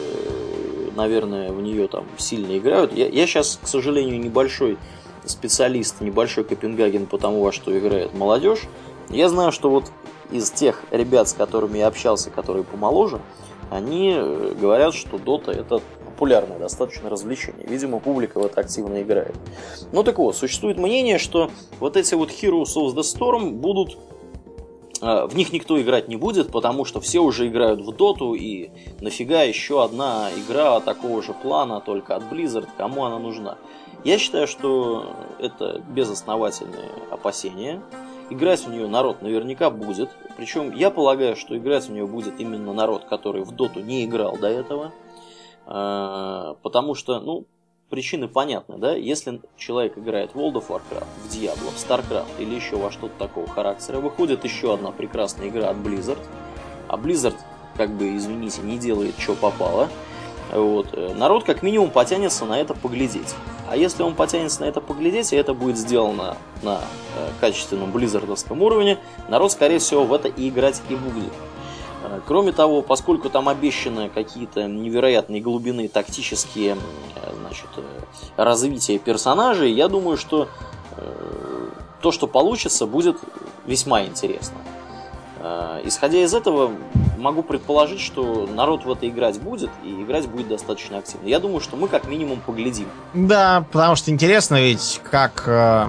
[0.95, 2.93] наверное, в нее там сильно играют.
[2.93, 4.79] Я, я сейчас, к сожалению, небольшой
[5.25, 8.63] специалист, небольшой Копенгаген по тому, во что играет молодежь.
[9.11, 9.91] Я знаю, что вот
[10.31, 13.21] из тех ребят, с которыми я общался, которые помоложе,
[13.71, 17.67] они э, говорят, что Дота это популярное достаточно развлечение.
[17.67, 19.35] Видимо, публика в это активно играет.
[19.93, 23.99] Ну так вот, существует мнение, что вот эти вот Heroes of the Storm будут
[25.05, 29.43] в них никто играть не будет, потому что все уже играют в доту, и нафига
[29.43, 33.59] еще одна игра такого же плана, только от Blizzard, кому она нужна?
[34.05, 37.83] Я считаю, что это безосновательные опасения.
[38.31, 40.11] Играть в нее народ наверняка будет.
[40.37, 44.37] Причем я полагаю, что играть в нее будет именно народ, который в доту не играл
[44.37, 44.93] до этого.
[45.67, 47.47] Э, потому что, ну,
[47.91, 48.95] причины понятны, да?
[48.95, 53.15] Если человек играет в World of Warcraft, в Diablo, в StarCraft или еще во что-то
[53.19, 56.19] такого характера, выходит еще одна прекрасная игра от Blizzard,
[56.89, 57.37] а Blizzard,
[57.77, 59.89] как бы, извините, не делает, что попало,
[60.53, 63.35] вот, э, народ как минимум потянется на это поглядеть.
[63.69, 66.81] А если он потянется на это поглядеть, и это будет сделано на
[67.17, 71.33] э, качественном близзардовском уровне, народ, скорее всего, в это и играть и будет.
[72.15, 76.77] Э, кроме того, поскольку там обещаны какие-то невероятные глубины тактические
[77.17, 77.83] э, значит, э,
[78.37, 80.49] развития персонажей, я думаю, что
[82.01, 83.17] то, что получится, будет
[83.67, 84.57] весьма интересно.
[85.85, 86.71] Исходя из этого,
[87.19, 91.27] могу предположить, что народ в это играть будет, и играть будет достаточно активно.
[91.27, 92.87] Я думаю, что мы как минимум поглядим.
[93.13, 95.89] Да, потому что интересно ведь, как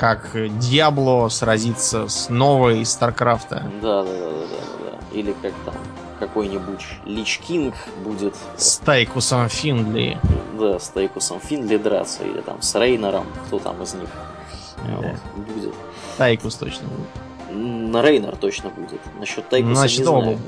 [0.00, 3.70] как Diablo сразится с Новой StarCraft а.
[3.82, 5.18] Да, да, да, да, да, да.
[5.18, 5.74] Или как там
[6.18, 8.34] какой-нибудь Lich King будет...
[8.56, 10.18] С Тайкусом Финдли.
[10.58, 12.24] Да, с Тайкусом Финдли драться.
[12.24, 14.08] Или там с Рейнером, кто там из них
[14.86, 14.96] да.
[15.36, 15.74] вот, будет.
[16.16, 17.54] Тайкус точно будет.
[17.54, 19.00] На Рейнер точно будет.
[19.18, 20.38] Насчет Тайкуса Значит, не оба знаю.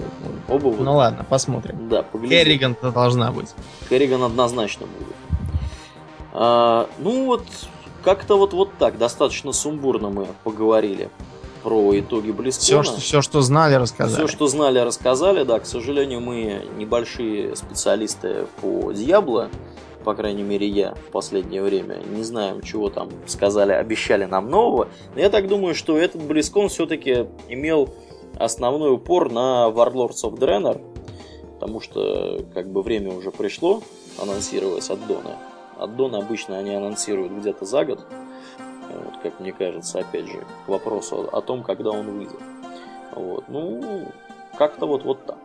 [0.48, 0.80] Оба будут.
[0.80, 1.90] Ну ладно, посмотрим.
[1.90, 2.38] Да, поглядим.
[2.38, 3.50] Керриган-то должна быть.
[3.90, 5.16] Керриган однозначно будет.
[6.32, 7.44] А, ну вот,
[8.02, 11.10] как-то вот, вот так, достаточно сумбурно мы поговорили
[11.62, 12.82] про итоги Близкона.
[12.82, 14.26] Все что, все, что знали, рассказали.
[14.26, 15.60] Все, что знали, рассказали, да.
[15.60, 19.48] К сожалению, мы небольшие специалисты по Диабло,
[20.04, 22.02] по крайней мере я в последнее время.
[22.10, 24.88] Не знаем, чего там сказали, обещали нам нового.
[25.14, 27.94] Но я так думаю, что этот Близкон все-таки имел
[28.38, 30.80] основной упор на Warlords of Draenor,
[31.54, 33.82] потому что как бы время уже пришло
[34.20, 35.36] анонсировать аддоны.
[35.82, 38.06] Аддоны обычно они анонсируют где-то за год.
[38.88, 42.40] Вот, как мне кажется, опять же, к вопросу о том, когда он выйдет.
[43.14, 43.44] Вот.
[43.48, 44.06] Ну,
[44.56, 45.38] как-то вот, вот так.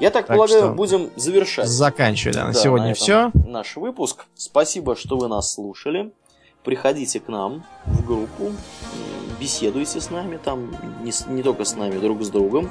[0.00, 1.66] Я так, так полагаю, будем завершать.
[1.66, 3.30] Заканчивать, да, на да, сегодня на все.
[3.34, 4.26] Наш выпуск.
[4.34, 6.12] Спасибо, что вы нас слушали.
[6.62, 8.52] Приходите к нам в группу,
[9.40, 10.70] беседуйте с нами, там
[11.02, 12.70] не, не только с нами, друг с другом.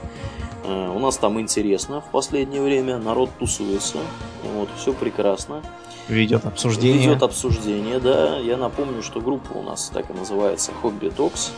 [0.66, 4.00] Э, у нас там интересно в последнее время, народ тусуется,
[4.44, 5.64] вот, все прекрасно.
[6.08, 7.10] Ведет обсуждение.
[7.10, 8.38] Ведет обсуждение, да.
[8.38, 11.52] Я напомню, что группа у нас так и называется Hobby Talks.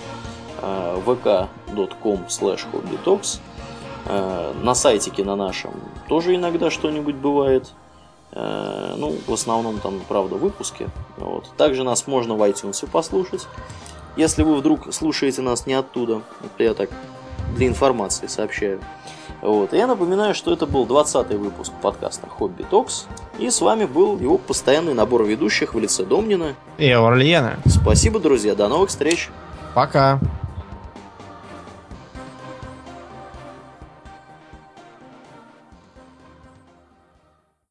[0.61, 3.39] Э, vk.com slash hobbytalks.
[4.05, 5.73] Э, на сайтике на нашем
[6.07, 7.71] тоже иногда что-нибудь бывает.
[8.31, 10.89] Э, ну, в основном там, правда, выпуски.
[11.17, 11.51] Вот.
[11.57, 13.47] Также нас можно в iTunes послушать.
[14.17, 16.89] Если вы вдруг слушаете нас не оттуда, это я так
[17.55, 18.81] для информации сообщаю.
[19.41, 19.73] Вот.
[19.73, 23.07] И я напоминаю, что это был 20 выпуск подкаста Хобби Токс.
[23.39, 27.59] И с вами был его постоянный набор ведущих в лице Домнина и Орлиена.
[27.65, 28.53] Спасибо, друзья.
[28.53, 29.29] До новых встреч.
[29.73, 30.19] Пока.